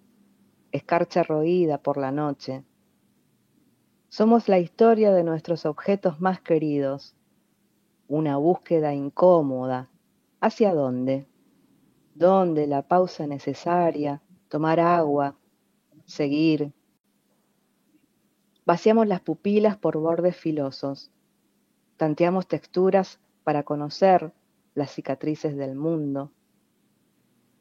escarcha 0.72 1.22
roída 1.22 1.78
por 1.78 1.96
la 1.96 2.10
noche. 2.10 2.64
Somos 4.08 4.48
la 4.48 4.58
historia 4.58 5.12
de 5.12 5.24
nuestros 5.24 5.66
objetos 5.66 6.20
más 6.20 6.40
queridos, 6.40 7.14
una 8.06 8.36
búsqueda 8.36 8.92
incómoda. 8.92 9.88
¿Hacia 10.46 10.74
dónde? 10.74 11.26
¿Dónde 12.14 12.66
la 12.66 12.86
pausa 12.86 13.26
necesaria? 13.26 14.20
Tomar 14.50 14.78
agua, 14.78 15.38
seguir. 16.04 16.74
Vaciamos 18.66 19.06
las 19.06 19.22
pupilas 19.22 19.78
por 19.78 19.96
bordes 19.96 20.36
filosos. 20.36 21.10
Tanteamos 21.96 22.46
texturas 22.46 23.20
para 23.42 23.62
conocer 23.62 24.34
las 24.74 24.90
cicatrices 24.90 25.56
del 25.56 25.76
mundo. 25.76 26.30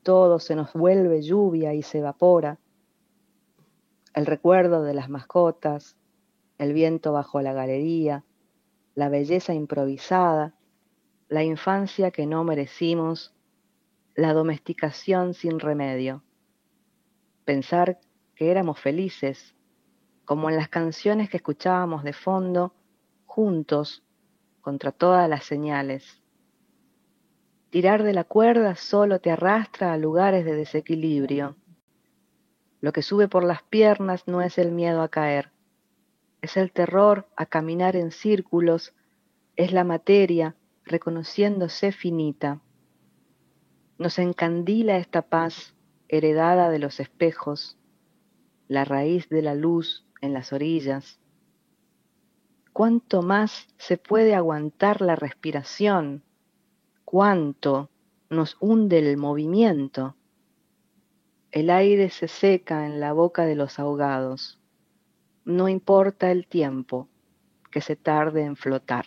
Todo 0.03 0.39
se 0.39 0.53
nos 0.53 0.73
vuelve 0.73 1.21
lluvia 1.21 1.73
y 1.73 1.83
se 1.83 1.99
evapora. 1.99 2.59
El 4.13 4.25
recuerdo 4.25 4.83
de 4.83 4.93
las 4.93 5.09
mascotas, 5.09 5.95
el 6.57 6.73
viento 6.73 7.13
bajo 7.13 7.41
la 7.41 7.53
galería, 7.53 8.25
la 8.93 9.07
belleza 9.07 9.53
improvisada, 9.53 10.53
la 11.33 11.43
infancia 11.43 12.11
que 12.11 12.27
no 12.27 12.43
merecimos, 12.43 13.33
la 14.13 14.33
domesticación 14.33 15.33
sin 15.33 15.59
remedio. 15.59 16.21
Pensar 17.43 17.99
que 18.35 18.51
éramos 18.51 18.79
felices, 18.79 19.55
como 20.25 20.51
en 20.51 20.57
las 20.57 20.69
canciones 20.69 21.31
que 21.31 21.37
escuchábamos 21.37 22.03
de 22.03 22.13
fondo, 22.13 22.75
juntos, 23.25 24.03
contra 24.61 24.91
todas 24.91 25.27
las 25.27 25.43
señales. 25.43 26.21
Tirar 27.71 28.03
de 28.03 28.13
la 28.13 28.25
cuerda 28.25 28.75
solo 28.75 29.19
te 29.19 29.31
arrastra 29.31 29.91
a 29.91 29.97
lugares 29.97 30.45
de 30.45 30.53
desequilibrio. 30.53 31.55
Lo 32.79 32.93
que 32.93 33.01
sube 33.01 33.27
por 33.27 33.43
las 33.43 33.63
piernas 33.63 34.27
no 34.27 34.43
es 34.43 34.59
el 34.59 34.71
miedo 34.71 35.01
a 35.01 35.09
caer, 35.09 35.51
es 36.43 36.57
el 36.57 36.71
terror 36.71 37.27
a 37.35 37.47
caminar 37.47 37.95
en 37.95 38.11
círculos, 38.11 38.93
es 39.55 39.73
la 39.73 39.83
materia 39.83 40.55
reconociéndose 40.85 41.91
finita. 41.91 42.61
Nos 43.97 44.19
encandila 44.19 44.97
esta 44.97 45.21
paz 45.21 45.75
heredada 46.07 46.69
de 46.69 46.79
los 46.79 46.99
espejos, 46.99 47.77
la 48.67 48.85
raíz 48.85 49.29
de 49.29 49.41
la 49.41 49.55
luz 49.55 50.05
en 50.21 50.33
las 50.33 50.53
orillas. 50.53 51.19
¿Cuánto 52.71 53.21
más 53.21 53.67
se 53.77 53.97
puede 53.97 54.35
aguantar 54.35 55.01
la 55.01 55.15
respiración? 55.15 56.23
cuánto 57.13 57.91
nos 58.31 58.57
hunde 58.59 58.97
el 58.97 59.17
movimiento. 59.17 60.15
El 61.51 61.69
aire 61.69 62.09
se 62.09 62.27
seca 62.27 62.87
en 62.87 62.99
la 62.99 63.13
boca 63.13 63.45
de 63.45 63.53
los 63.53 63.77
ahogados. 63.77 64.59
No 65.45 65.69
importa 65.69 66.31
el 66.31 66.47
tiempo 66.47 67.07
que 67.69 67.81
se 67.81 67.95
tarde 67.95 68.41
en 68.41 68.55
flotar. 68.55 69.05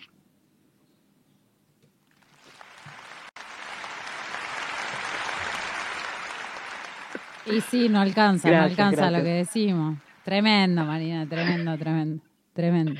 Y 7.46 7.60
sí, 7.60 7.88
no 7.88 8.00
alcanza, 8.00 8.50
no 8.50 8.62
alcanza 8.62 9.10
lo 9.10 9.18
que 9.18 9.30
decimos. 9.30 9.98
Tremendo, 10.24 10.84
Marina, 10.84 11.26
tremendo, 11.28 11.78
tremendo, 11.78 12.22
tremendo. 12.52 12.92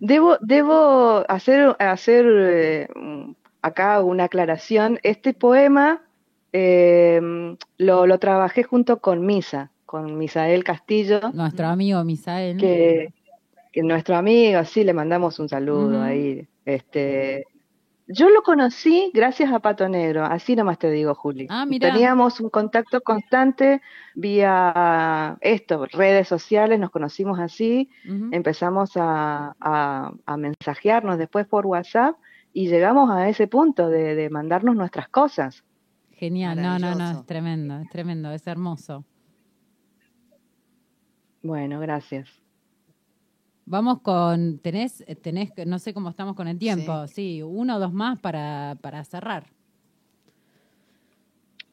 Debo, 0.00 0.36
debo 0.40 1.24
hacer, 1.28 1.74
hacer 1.78 2.26
eh, 2.28 2.88
acá 3.62 4.02
una 4.02 4.24
aclaración. 4.24 5.00
Este 5.02 5.32
poema 5.32 6.02
em, 6.52 7.56
lo, 7.78 8.06
lo, 8.06 8.18
trabajé 8.18 8.62
junto 8.64 8.98
con 9.00 9.24
Misa, 9.24 9.70
con 9.86 10.18
Misael 10.18 10.62
Castillo. 10.64 11.20
Nuestro 11.32 11.68
amigo 11.68 12.04
Misael. 12.04 12.58
Que, 12.58 13.14
que 13.72 13.82
nuestro 13.82 14.16
amigo, 14.16 14.62
sí, 14.64 14.84
le 14.84 14.92
mandamos 14.92 15.38
un 15.38 15.48
saludo 15.48 16.02
ahí. 16.02 16.46
Este, 16.66 17.46
yo 18.06 18.28
lo 18.28 18.42
conocí 18.42 19.10
gracias 19.14 19.52
a 19.52 19.60
Pato 19.60 19.88
Negro, 19.88 20.24
así 20.24 20.54
nomás 20.54 20.78
te 20.78 20.90
digo, 20.90 21.14
Juli. 21.14 21.46
Ah, 21.48 21.66
Teníamos 21.68 22.40
un 22.40 22.50
contacto 22.50 23.00
constante 23.00 23.80
vía 24.14 25.38
esto, 25.40 25.86
redes 25.86 26.28
sociales, 26.28 26.78
nos 26.78 26.90
conocimos 26.90 27.38
así, 27.38 27.88
empezamos 28.32 28.92
a, 28.96 29.54
a, 29.58 30.36
mensajearnos 30.36 31.16
después 31.18 31.46
por 31.46 31.66
WhatsApp 31.66 32.16
y 32.52 32.68
llegamos 32.68 33.10
a 33.10 33.28
ese 33.28 33.46
punto 33.46 33.88
de, 33.88 34.14
de 34.14 34.28
mandarnos 34.28 34.76
nuestras 34.76 35.08
cosas. 35.08 35.64
Genial, 36.12 36.60
no, 36.60 36.78
no, 36.78 36.94
no, 36.94 37.10
es 37.10 37.26
tremendo, 37.26 37.78
es 37.78 37.88
tremendo, 37.88 38.30
es 38.32 38.46
hermoso. 38.46 39.04
Bueno, 41.42 41.80
gracias. 41.80 42.43
Vamos 43.66 44.00
con, 44.00 44.58
tenés, 44.58 45.04
tenés, 45.22 45.50
no 45.66 45.78
sé 45.78 45.94
cómo 45.94 46.10
estamos 46.10 46.36
con 46.36 46.48
el 46.48 46.58
tiempo, 46.58 47.06
sí, 47.06 47.42
uno 47.42 47.76
o 47.76 47.78
dos 47.78 47.92
más 47.92 48.18
para, 48.18 48.76
para 48.80 49.04
cerrar. 49.04 49.46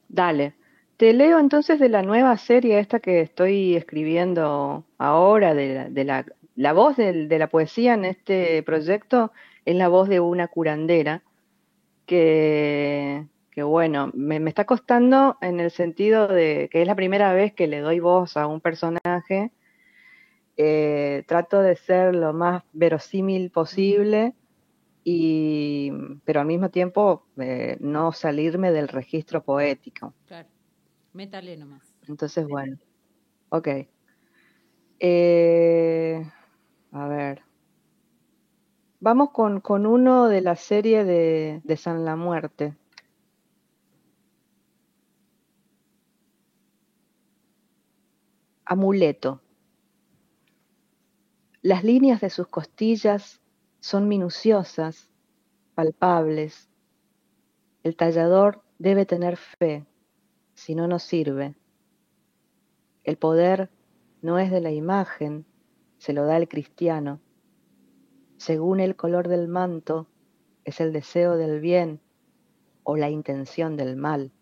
Dale. 0.08 0.54
Te 0.96 1.12
leo 1.12 1.38
entonces 1.38 1.80
de 1.80 1.88
la 1.88 2.02
nueva 2.02 2.36
serie 2.36 2.78
esta 2.78 3.00
que 3.00 3.20
estoy 3.20 3.76
escribiendo 3.76 4.84
ahora, 4.98 5.52
de 5.54 5.74
la, 5.74 5.88
de 5.88 6.04
la, 6.04 6.26
la 6.54 6.72
voz 6.72 6.96
de, 6.96 7.26
de, 7.26 7.38
la 7.38 7.48
poesía 7.48 7.94
en 7.94 8.04
este 8.04 8.62
proyecto 8.62 9.32
es 9.64 9.74
la 9.74 9.88
voz 9.88 10.08
de 10.08 10.20
una 10.20 10.48
curandera 10.48 11.22
que, 12.06 13.26
que 13.50 13.62
bueno, 13.62 14.10
me, 14.14 14.40
me 14.40 14.50
está 14.50 14.64
costando 14.64 15.36
en 15.40 15.60
el 15.60 15.70
sentido 15.70 16.28
de 16.28 16.68
que 16.70 16.82
es 16.82 16.86
la 16.86 16.94
primera 16.94 17.32
vez 17.32 17.52
que 17.52 17.66
le 17.66 17.80
doy 17.80 18.00
voz 18.00 18.36
a 18.36 18.46
un 18.46 18.60
personaje 18.60 19.50
eh, 20.56 21.24
trato 21.26 21.60
de 21.60 21.76
ser 21.76 22.14
lo 22.14 22.32
más 22.32 22.62
verosímil 22.72 23.50
posible, 23.50 24.34
y, 25.04 25.90
pero 26.24 26.40
al 26.40 26.46
mismo 26.46 26.70
tiempo 26.70 27.26
eh, 27.38 27.76
no 27.80 28.12
salirme 28.12 28.70
del 28.70 28.88
registro 28.88 29.42
poético. 29.42 30.14
Claro, 30.26 30.48
métale 31.12 31.56
nomás. 31.56 31.94
Entonces, 32.06 32.46
bueno, 32.46 32.76
ok. 33.48 33.68
Eh, 35.00 36.24
a 36.92 37.08
ver. 37.08 37.42
Vamos 39.00 39.30
con, 39.30 39.60
con, 39.60 39.86
uno 39.86 40.28
de 40.28 40.42
la 40.42 40.54
serie 40.54 41.04
de, 41.04 41.60
de 41.64 41.76
San 41.76 42.04
la 42.04 42.14
Muerte. 42.14 42.76
Amuleto. 48.64 49.40
Las 51.64 51.84
líneas 51.84 52.20
de 52.20 52.28
sus 52.28 52.48
costillas 52.48 53.40
son 53.78 54.08
minuciosas, 54.08 55.08
palpables. 55.76 56.68
El 57.84 57.94
tallador 57.94 58.64
debe 58.80 59.06
tener 59.06 59.36
fe, 59.36 59.86
si 60.54 60.74
no, 60.74 60.88
no 60.88 60.98
sirve. 60.98 61.54
El 63.04 63.16
poder 63.16 63.70
no 64.22 64.40
es 64.40 64.50
de 64.50 64.60
la 64.60 64.72
imagen, 64.72 65.46
se 65.98 66.12
lo 66.12 66.26
da 66.26 66.36
el 66.36 66.48
cristiano. 66.48 67.20
Según 68.38 68.80
el 68.80 68.96
color 68.96 69.28
del 69.28 69.46
manto, 69.46 70.08
es 70.64 70.80
el 70.80 70.92
deseo 70.92 71.36
del 71.36 71.60
bien 71.60 72.00
o 72.82 72.96
la 72.96 73.08
intención 73.08 73.76
del 73.76 73.94
mal. 73.94 74.32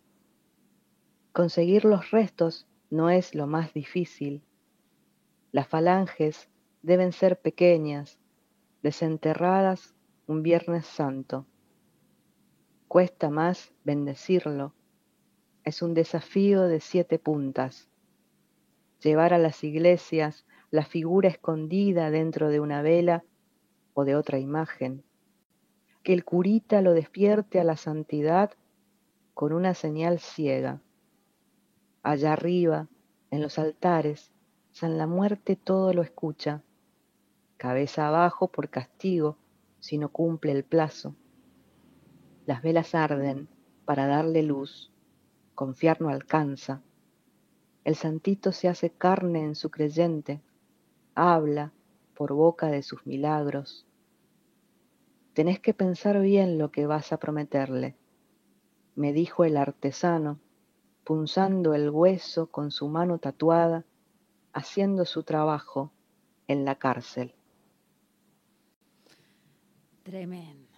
Conseguir 1.32 1.84
los 1.84 2.12
restos 2.12 2.66
no 2.88 3.10
es 3.10 3.34
lo 3.34 3.46
más 3.46 3.74
difícil. 3.74 4.42
Las 5.52 5.68
falanges 5.68 6.48
deben 6.82 7.12
ser 7.12 7.38
pequeñas, 7.40 8.18
desenterradas 8.82 9.94
un 10.26 10.42
Viernes 10.42 10.86
Santo. 10.86 11.46
Cuesta 12.88 13.28
más 13.28 13.72
bendecirlo. 13.84 14.74
Es 15.64 15.82
un 15.82 15.92
desafío 15.92 16.62
de 16.62 16.80
siete 16.80 17.18
puntas. 17.18 17.88
Llevar 19.02 19.34
a 19.34 19.38
las 19.38 19.62
iglesias 19.62 20.46
la 20.70 20.84
figura 20.84 21.28
escondida 21.28 22.10
dentro 22.10 22.48
de 22.48 22.60
una 22.60 22.80
vela 22.80 23.24
o 23.92 24.04
de 24.04 24.16
otra 24.16 24.38
imagen. 24.38 25.04
Que 26.02 26.14
el 26.14 26.24
curita 26.24 26.80
lo 26.80 26.94
despierte 26.94 27.60
a 27.60 27.64
la 27.64 27.76
santidad 27.76 28.52
con 29.34 29.52
una 29.52 29.74
señal 29.74 30.18
ciega. 30.18 30.80
Allá 32.02 32.32
arriba, 32.32 32.88
en 33.30 33.42
los 33.42 33.58
altares, 33.58 34.32
San 34.70 34.96
la 34.96 35.06
Muerte 35.06 35.56
todo 35.56 35.92
lo 35.92 36.02
escucha 36.02 36.62
cabeza 37.60 38.08
abajo 38.08 38.48
por 38.48 38.70
castigo 38.70 39.36
si 39.80 39.98
no 39.98 40.08
cumple 40.08 40.52
el 40.52 40.64
plazo. 40.64 41.14
Las 42.46 42.62
velas 42.62 42.94
arden 42.94 43.50
para 43.84 44.06
darle 44.06 44.42
luz, 44.42 44.90
confiar 45.54 46.00
no 46.00 46.08
alcanza. 46.08 46.80
El 47.84 47.96
santito 47.96 48.52
se 48.52 48.68
hace 48.68 48.88
carne 48.88 49.44
en 49.44 49.54
su 49.54 49.70
creyente, 49.70 50.40
habla 51.14 51.70
por 52.14 52.32
boca 52.32 52.68
de 52.68 52.82
sus 52.82 53.04
milagros. 53.06 53.86
Tenés 55.34 55.60
que 55.60 55.74
pensar 55.74 56.18
bien 56.18 56.56
lo 56.56 56.70
que 56.70 56.86
vas 56.86 57.12
a 57.12 57.18
prometerle, 57.18 57.94
me 58.94 59.12
dijo 59.12 59.44
el 59.44 59.58
artesano, 59.58 60.40
punzando 61.04 61.74
el 61.74 61.90
hueso 61.90 62.46
con 62.46 62.70
su 62.70 62.88
mano 62.88 63.18
tatuada, 63.18 63.84
haciendo 64.54 65.04
su 65.04 65.24
trabajo 65.24 65.92
en 66.48 66.64
la 66.64 66.76
cárcel. 66.76 67.34
Tremendo. 70.02 70.68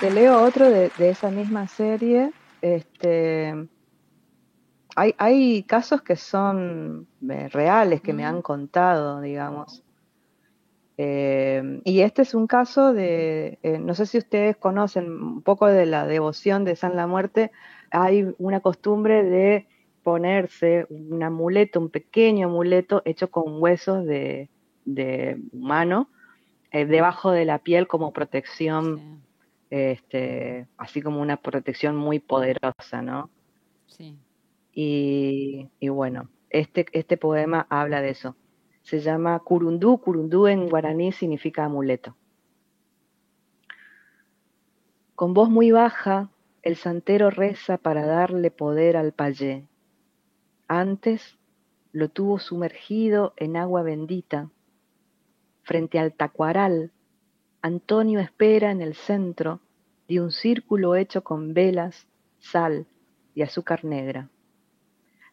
Te 0.00 0.10
leo 0.10 0.42
otro 0.42 0.68
de, 0.68 0.90
esa 0.98 1.30
misma 1.30 1.68
serie. 1.68 2.32
Este, 2.60 3.68
hay, 4.96 5.14
hay 5.18 5.62
casos 5.62 6.02
que 6.02 6.16
son 6.16 7.06
eh, 7.28 7.48
reales, 7.48 8.00
que 8.00 8.12
me 8.12 8.24
han 8.24 8.42
contado, 8.42 9.20
digamos. 9.20 9.82
Eh, 10.98 11.80
y 11.84 12.00
este 12.00 12.22
es 12.22 12.34
un 12.34 12.46
caso 12.46 12.92
de, 12.92 13.58
eh, 13.62 13.78
no 13.78 13.94
sé 13.94 14.06
si 14.06 14.18
ustedes 14.18 14.56
conocen 14.56 15.10
un 15.10 15.42
poco 15.42 15.66
de 15.66 15.86
la 15.86 16.06
devoción 16.06 16.64
de 16.64 16.76
San 16.76 16.96
la 16.96 17.06
Muerte, 17.06 17.50
hay 17.90 18.34
una 18.38 18.60
costumbre 18.60 19.24
de 19.24 19.66
ponerse 20.02 20.86
un 20.88 21.22
amuleto, 21.22 21.80
un 21.80 21.90
pequeño 21.90 22.48
amuleto 22.48 23.02
hecho 23.04 23.30
con 23.30 23.62
huesos 23.62 24.04
de, 24.04 24.48
humano 25.52 26.08
eh, 26.72 26.86
debajo 26.86 27.30
de 27.30 27.44
la 27.44 27.58
piel 27.58 27.86
como 27.86 28.12
protección, 28.12 29.22
este, 29.70 30.66
así 30.76 31.02
como 31.02 31.20
una 31.20 31.36
protección 31.36 31.96
muy 31.96 32.18
poderosa, 32.18 33.02
¿no? 33.02 33.30
Sí. 33.86 34.18
Y, 34.72 35.68
y, 35.78 35.88
bueno, 35.88 36.30
este, 36.50 36.86
este 36.92 37.16
poema 37.16 37.66
habla 37.68 38.00
de 38.00 38.10
eso. 38.10 38.36
Se 38.82 39.00
llama 39.00 39.38
Curundú, 39.38 39.98
Curundú 39.98 40.46
en 40.48 40.68
guaraní 40.68 41.12
significa 41.12 41.64
amuleto. 41.64 42.16
Con 45.14 45.34
voz 45.34 45.50
muy 45.50 45.70
baja, 45.70 46.30
el 46.62 46.76
santero 46.76 47.30
reza 47.30 47.76
para 47.76 48.06
darle 48.06 48.50
poder 48.50 48.96
al 48.96 49.12
payé 49.12 49.68
antes 50.80 51.38
lo 51.92 52.08
tuvo 52.08 52.38
sumergido 52.38 53.34
en 53.36 53.56
agua 53.56 53.82
bendita. 53.82 54.50
Frente 55.62 55.98
al 55.98 56.14
tacuaral, 56.14 56.92
Antonio 57.60 58.20
espera 58.20 58.70
en 58.70 58.80
el 58.80 58.94
centro 58.94 59.60
de 60.08 60.20
un 60.20 60.32
círculo 60.32 60.96
hecho 60.96 61.22
con 61.22 61.54
velas, 61.54 62.06
sal 62.38 62.86
y 63.34 63.42
azúcar 63.42 63.84
negra. 63.84 64.30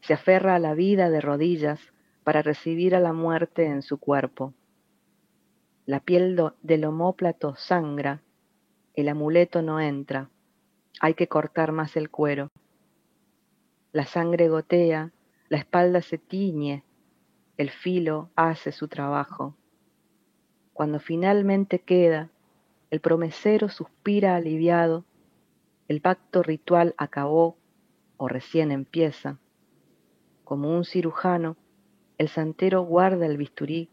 Se 0.01 0.13
aferra 0.13 0.55
a 0.55 0.59
la 0.59 0.73
vida 0.73 1.09
de 1.09 1.21
rodillas 1.21 1.79
para 2.23 2.41
recibir 2.41 2.95
a 2.95 2.99
la 2.99 3.13
muerte 3.13 3.65
en 3.65 3.81
su 3.81 3.97
cuerpo. 3.97 4.53
La 5.85 6.01
piel 6.01 6.39
del 6.61 6.85
omóplato 6.85 7.55
sangra, 7.55 8.21
el 8.93 9.09
amuleto 9.09 9.61
no 9.61 9.79
entra, 9.79 10.29
hay 10.99 11.13
que 11.13 11.27
cortar 11.27 11.71
más 11.71 11.95
el 11.95 12.09
cuero. 12.09 12.49
La 13.91 14.05
sangre 14.05 14.49
gotea, 14.49 15.11
la 15.49 15.57
espalda 15.57 16.01
se 16.01 16.17
tiñe, 16.19 16.83
el 17.57 17.71
filo 17.71 18.29
hace 18.35 18.71
su 18.71 18.87
trabajo. 18.87 19.57
Cuando 20.73 20.99
finalmente 20.99 21.79
queda, 21.79 22.29
el 22.91 23.01
promesero 23.01 23.67
suspira 23.67 24.35
aliviado, 24.35 25.05
el 25.87 26.01
pacto 26.01 26.43
ritual 26.43 26.93
acabó 26.97 27.57
o 28.17 28.27
recién 28.27 28.71
empieza. 28.71 29.39
Como 30.43 30.75
un 30.75 30.85
cirujano, 30.85 31.57
el 32.19 32.29
santero 32.29 32.83
guarda 32.83 33.25
el 33.25 33.37
bisturí 33.37 33.89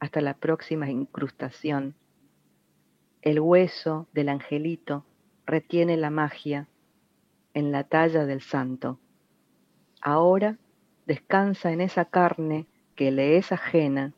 hasta 0.00 0.20
la 0.20 0.34
próxima 0.34 0.90
incrustación. 0.90 1.94
El 3.22 3.38
hueso 3.40 4.08
del 4.12 4.28
angelito 4.28 5.04
retiene 5.46 5.96
la 5.96 6.10
magia 6.10 6.68
en 7.54 7.70
la 7.70 7.84
talla 7.84 8.26
del 8.26 8.40
santo. 8.40 8.98
Ahora 10.00 10.58
descansa 11.06 11.72
en 11.72 11.80
esa 11.80 12.04
carne 12.04 12.66
que 12.94 13.10
le 13.10 13.38
es 13.38 13.52
ajena, 13.52 14.12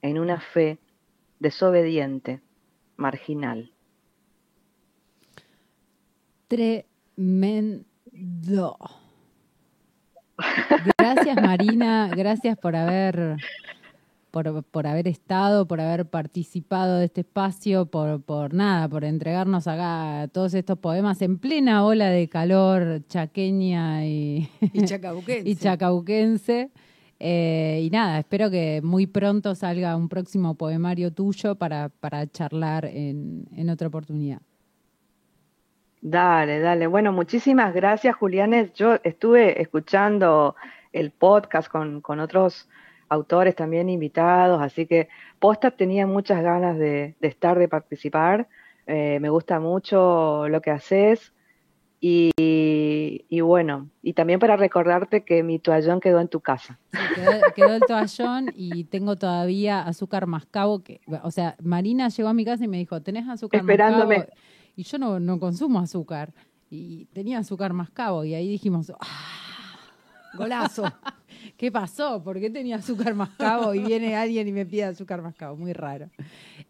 en 0.00 0.18
una 0.18 0.40
fe 0.40 0.78
desobediente, 1.38 2.40
marginal. 2.96 3.72
Tremendo. 6.48 7.76
Gracias 10.98 11.36
Marina, 11.40 12.08
gracias 12.08 12.58
por 12.58 12.76
haber 12.76 13.36
por, 14.32 14.64
por 14.64 14.86
haber 14.86 15.06
estado, 15.06 15.68
por 15.68 15.80
haber 15.80 16.06
participado 16.06 16.98
de 16.98 17.04
este 17.04 17.20
espacio, 17.20 17.86
por, 17.86 18.22
por 18.22 18.54
nada, 18.54 18.88
por 18.88 19.04
entregarnos 19.04 19.68
acá 19.68 20.26
todos 20.32 20.54
estos 20.54 20.78
poemas 20.78 21.20
en 21.22 21.38
plena 21.38 21.84
ola 21.84 22.08
de 22.08 22.28
calor 22.28 23.02
chaqueña 23.06 24.06
y, 24.06 24.48
Y 24.72 24.84
chacabuquense. 24.84 25.48
y 25.48 25.54
chacabuquense. 25.54 26.70
Eh, 27.20 27.82
y 27.84 27.90
nada, 27.90 28.18
espero 28.18 28.50
que 28.50 28.80
muy 28.82 29.06
pronto 29.06 29.54
salga 29.54 29.94
un 29.96 30.08
próximo 30.08 30.54
poemario 30.54 31.12
tuyo 31.12 31.54
para, 31.54 31.90
para 31.90 32.26
charlar 32.26 32.86
en, 32.86 33.44
en 33.54 33.68
otra 33.68 33.88
oportunidad. 33.88 34.40
Dale, 36.00 36.58
dale. 36.58 36.86
Bueno, 36.86 37.12
muchísimas 37.12 37.74
gracias, 37.74 38.16
Julianes. 38.16 38.72
Yo 38.72 38.96
estuve 39.04 39.60
escuchando 39.60 40.56
el 40.92 41.10
podcast 41.10 41.68
con, 41.68 42.00
con 42.00 42.18
otros 42.18 42.68
autores 43.12 43.54
también 43.54 43.88
invitados, 43.88 44.60
así 44.62 44.86
que 44.86 45.08
posta 45.38 45.70
tenía 45.70 46.06
muchas 46.06 46.42
ganas 46.42 46.78
de, 46.78 47.14
de 47.20 47.28
estar, 47.28 47.58
de 47.58 47.68
participar. 47.68 48.48
Eh, 48.86 49.18
me 49.20 49.28
gusta 49.28 49.60
mucho 49.60 50.48
lo 50.48 50.60
que 50.60 50.70
haces. 50.70 51.32
Y, 52.04 52.30
y 53.28 53.40
bueno, 53.42 53.88
y 54.02 54.14
también 54.14 54.40
para 54.40 54.56
recordarte 54.56 55.24
que 55.24 55.44
mi 55.44 55.60
toallón 55.60 56.00
quedó 56.00 56.18
en 56.20 56.26
tu 56.26 56.40
casa. 56.40 56.80
Sí, 56.90 56.98
quedó, 57.14 57.30
quedó 57.54 57.74
el 57.76 57.82
toallón 57.82 58.50
y 58.56 58.84
tengo 58.84 59.14
todavía 59.16 59.82
azúcar 59.82 60.26
mascabo. 60.26 60.82
Que, 60.82 61.00
o 61.22 61.30
sea, 61.30 61.54
Marina 61.62 62.08
llegó 62.08 62.28
a 62.28 62.34
mi 62.34 62.44
casa 62.44 62.64
y 62.64 62.68
me 62.68 62.78
dijo, 62.78 63.00
¿tenés 63.02 63.28
azúcar 63.28 63.60
Esperándome. 63.60 64.16
mascabo? 64.18 64.36
Y 64.74 64.82
yo 64.82 64.98
no, 64.98 65.20
no 65.20 65.38
consumo 65.38 65.78
azúcar. 65.78 66.32
Y 66.70 67.04
tenía 67.12 67.38
azúcar 67.38 67.72
mascabo. 67.72 68.24
Y 68.24 68.34
ahí 68.34 68.48
dijimos, 68.48 68.90
"Ah, 68.98 69.51
Golazo. 70.34 70.84
¿qué 71.56 71.70
pasó? 71.72 72.22
¿Por 72.22 72.38
qué 72.40 72.50
tenía 72.50 72.76
azúcar 72.76 73.14
mascabo? 73.14 73.74
Y 73.74 73.80
viene 73.80 74.16
alguien 74.16 74.46
y 74.48 74.52
me 74.52 74.64
pide 74.66 74.84
azúcar 74.84 75.22
mascabo. 75.22 75.56
Muy 75.56 75.72
raro. 75.72 76.08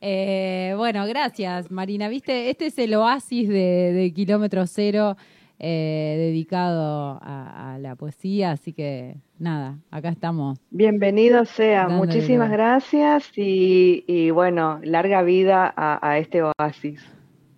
Eh, 0.00 0.74
bueno, 0.76 1.06
gracias, 1.06 1.70
Marina. 1.70 2.08
Viste, 2.08 2.50
este 2.50 2.66
es 2.66 2.78
el 2.78 2.94
oasis 2.94 3.48
de, 3.48 3.92
de 3.92 4.12
Kilómetro 4.12 4.66
Cero. 4.66 5.16
eh, 5.64 6.16
dedicado 6.18 7.20
a, 7.22 7.74
a 7.74 7.78
la 7.78 7.94
poesía, 7.94 8.50
así 8.50 8.72
que 8.72 9.16
nada, 9.38 9.78
acá 9.92 10.08
estamos 10.08 10.58
Bienvenido 10.70 11.44
sea, 11.44 11.86
Dándole 11.86 11.98
muchísimas 11.98 12.50
gracias 12.50 13.30
y, 13.36 14.02
y 14.08 14.30
bueno, 14.30 14.80
larga 14.82 15.22
vida 15.22 15.72
a, 15.76 16.00
a 16.02 16.18
este 16.18 16.42
oasis. 16.42 17.00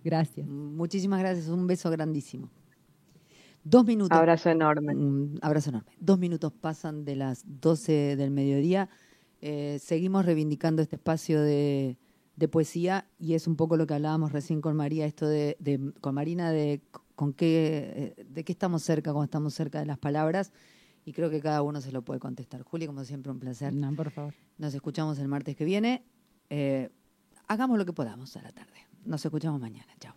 Gracias. 0.03 0.45
Muchísimas 0.47 1.19
gracias. 1.19 1.47
Un 1.47 1.65
beso 1.65 1.89
grandísimo. 1.89 2.51
Dos 3.67 3.83
minutos. 3.85 4.15
Abrazo 4.17 4.49
enorme. 4.51 4.95
Un 4.95 5.39
abrazo 5.41 5.71
enorme. 5.71 5.91
Dos 5.99 6.19
minutos 6.19 6.53
pasan 6.53 7.03
de 7.03 7.15
las 7.15 7.43
12 7.47 8.15
del 8.15 8.29
mediodía. 8.29 8.89
Eh, 9.41 9.79
seguimos 9.81 10.23
reivindicando 10.25 10.81
este 10.83 10.97
espacio 10.97 11.41
de, 11.41 11.97
de 12.35 12.47
poesía 12.47 13.07
y 13.19 13.33
es 13.33 13.47
un 13.47 13.55
poco 13.55 13.75
lo 13.75 13.87
que 13.87 13.95
hablábamos 13.95 14.31
recién 14.31 14.61
con 14.61 14.75
María, 14.75 15.05
esto 15.07 15.27
de, 15.27 15.57
de- 15.59 15.93
con 15.99 16.13
Marina, 16.13 16.51
de 16.51 16.81
con 17.15 17.33
qué, 17.33 18.13
eh, 18.17 18.25
de 18.29 18.43
qué 18.43 18.51
estamos 18.51 18.83
cerca 18.83 19.11
cuando 19.11 19.25
estamos 19.25 19.53
cerca 19.55 19.79
de 19.79 19.85
las 19.87 19.97
palabras 19.97 20.51
y 21.03 21.13
creo 21.13 21.29
que 21.31 21.41
cada 21.41 21.61
uno 21.63 21.81
se 21.81 21.91
lo 21.91 22.03
puede 22.03 22.19
contestar. 22.19 22.61
Juli, 22.61 22.85
como 22.85 23.03
siempre, 23.03 23.31
un 23.31 23.39
placer. 23.39 23.73
No, 23.73 23.93
por 23.95 24.11
favor. 24.11 24.33
Nos 24.59 24.73
escuchamos 24.75 25.17
el 25.19 25.27
martes 25.27 25.55
que 25.55 25.65
viene. 25.65 26.03
Eh, 26.51 26.89
hagamos 27.47 27.77
lo 27.79 27.85
que 27.85 27.93
podamos 27.93 28.35
a 28.37 28.41
la 28.43 28.51
tarde. 28.51 28.85
Nos 29.05 29.25
escuchamos 29.25 29.59
mañana. 29.59 29.91
Chao. 29.99 30.13